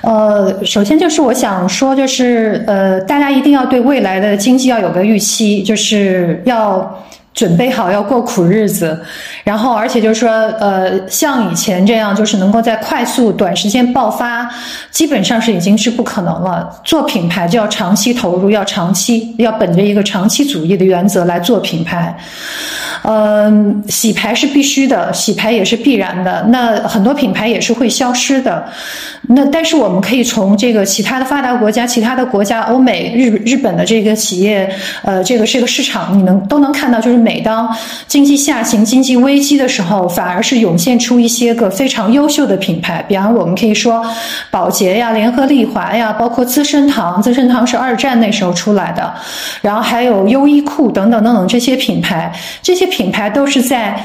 [0.00, 7.04] 呃，首先就是我想说，就是呃，大家一定要对未来的经济要有个预期，就是要。
[7.38, 9.00] 准备好要过苦日子，
[9.44, 10.28] 然后而且就是说，
[10.58, 14.50] 呃，像以前这样，就是能够在快速短时间爆发，
[14.90, 16.68] 基本上是已经是不可能了。
[16.82, 22.12] 做品牌就要长期投入，要长期，要本着一个长期主义的原则来做品牌。
[23.04, 26.44] 嗯，洗牌是必须的，洗牌也是必然的。
[26.48, 28.64] 那很多品牌也是会消失的。
[29.28, 34.68] 那但是我们可以从这个其他的发达国家、其他的国家、欧美、日日本的这个企业，
[35.04, 37.27] 呃，这个这个市场，你能都能看到，就是。
[37.28, 37.68] 每当
[38.06, 43.04] 经济下行、经济危机的时候，反而是涌现出一些个非常优秀的品牌。
[43.06, 44.02] 比方，我们可以说
[44.50, 47.20] 宝洁呀、联合利华呀，包括资生堂。
[47.20, 49.12] 资生堂是二战那时候出来的，
[49.60, 52.32] 然后还有优衣库等等等等这些品牌。
[52.62, 54.02] 这些品牌都是在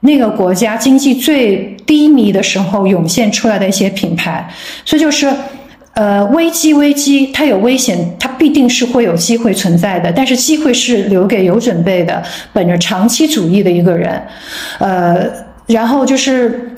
[0.00, 4.46] 那个国家经济最低迷的时候涌现出来的一些品牌，
[4.84, 5.32] 所以就是，
[5.96, 14.22] 呃，危机危机，它有危险，它必定是会有机会存在的，但是机会是留给有准备的、本着长期主义的一个人，
[14.78, 15.26] 呃，
[15.66, 16.70] 然后就是。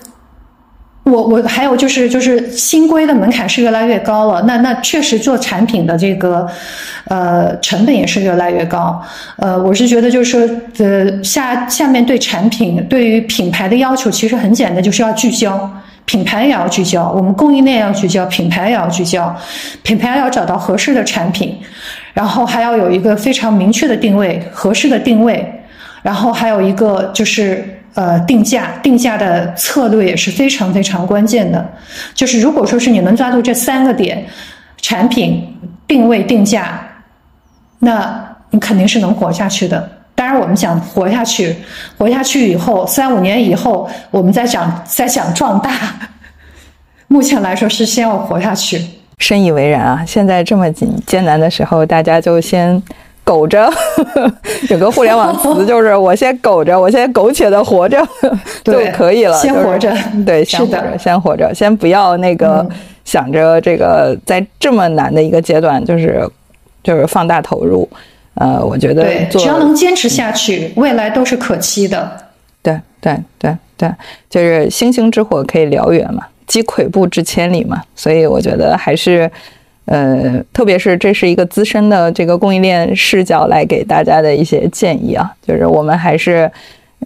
[1.11, 6.47] 我我还有就是就是新规的门槛是越来越高了，那那确实做产品的这个，
[7.07, 9.03] 呃，成本也是越来越高。
[9.39, 15.71] 呃，我是觉得就是说，呃，下下面对产品对于品牌的要求其实很简单，就是要聚焦，
[16.09, 19.37] 品牌也要聚焦，我们供应链要聚焦，品牌也要聚焦，
[19.83, 21.57] 品牌要找到合适的产品，
[22.15, 25.47] 然后还要有一个非常明确的定位，合适的定位，
[26.01, 27.75] 然后还有一个就是。
[27.95, 31.69] 呃，定价定价的策略也是非常非常关键的。
[32.15, 34.25] 就是如果说是你能抓住这三个点，
[34.77, 35.43] 产品
[35.85, 36.81] 定位定价，
[37.81, 39.91] 那你肯定是能活下去的。
[40.29, 41.57] 当然，我们想活下去，
[41.97, 45.73] 活下去以后，三五年以后，我们再想再想壮大。
[47.09, 48.79] 目前来说是先要活下去。
[49.17, 50.05] 深以为然啊！
[50.07, 52.83] 现在这么紧艰难的时候，大家就先。
[53.25, 53.71] 苟着，
[54.71, 58.03] 有个互联网词就是 我先苟着，我先苟且的活着
[58.65, 59.37] 就可以了。
[59.37, 59.95] 先活着，
[60.25, 62.67] 对，先活着，先活着，先不要那个
[63.05, 66.27] 想着这个在这么难的一个阶段，就是
[66.83, 67.87] 就是放大投入。
[68.39, 72.11] 呃，我觉得只要能坚持下去，未来都是可期的。
[72.63, 73.91] 对对对对，
[74.31, 79.31] 就是星星之火可以燎原嘛，积跬步至千里嘛，所以我觉得还是。
[79.91, 86.53] 呃，特别是这是一个资深的这个供应链视角来给大家的一些建议啊，就是我们还是，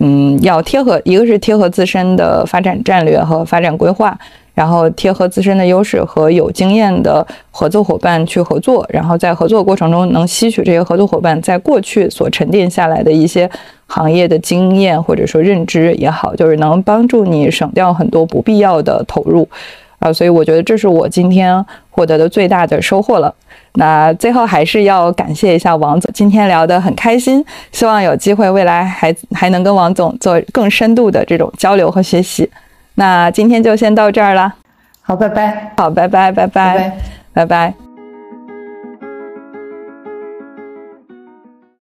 [0.00, 4.18] 嗯，要贴合，一个是贴合自身的发展战略和发展规划，
[4.54, 13.50] 然后贴合自身的优势和有经验的合作伙伴去合作，然后在合作过程中能吸取这些合作伙伴在过去所沉淀下来的一些
[13.86, 19.48] 行业的经验或者说认知也好，就是能帮助你省掉很多不必要的投入。
[19.98, 23.32] 啊，所以我觉得这是我今天获得的最大的收获了。
[23.74, 32.50] 那最后还是要感谢一下王总，今天聊得很开心，希望有机会未来还还能跟王总做更深度的这种交流和学习。
[32.94, 34.54] 那今天就先到这儿了，
[35.00, 36.92] 好，拜拜，好，拜拜，拜拜，
[37.32, 37.91] 拜拜。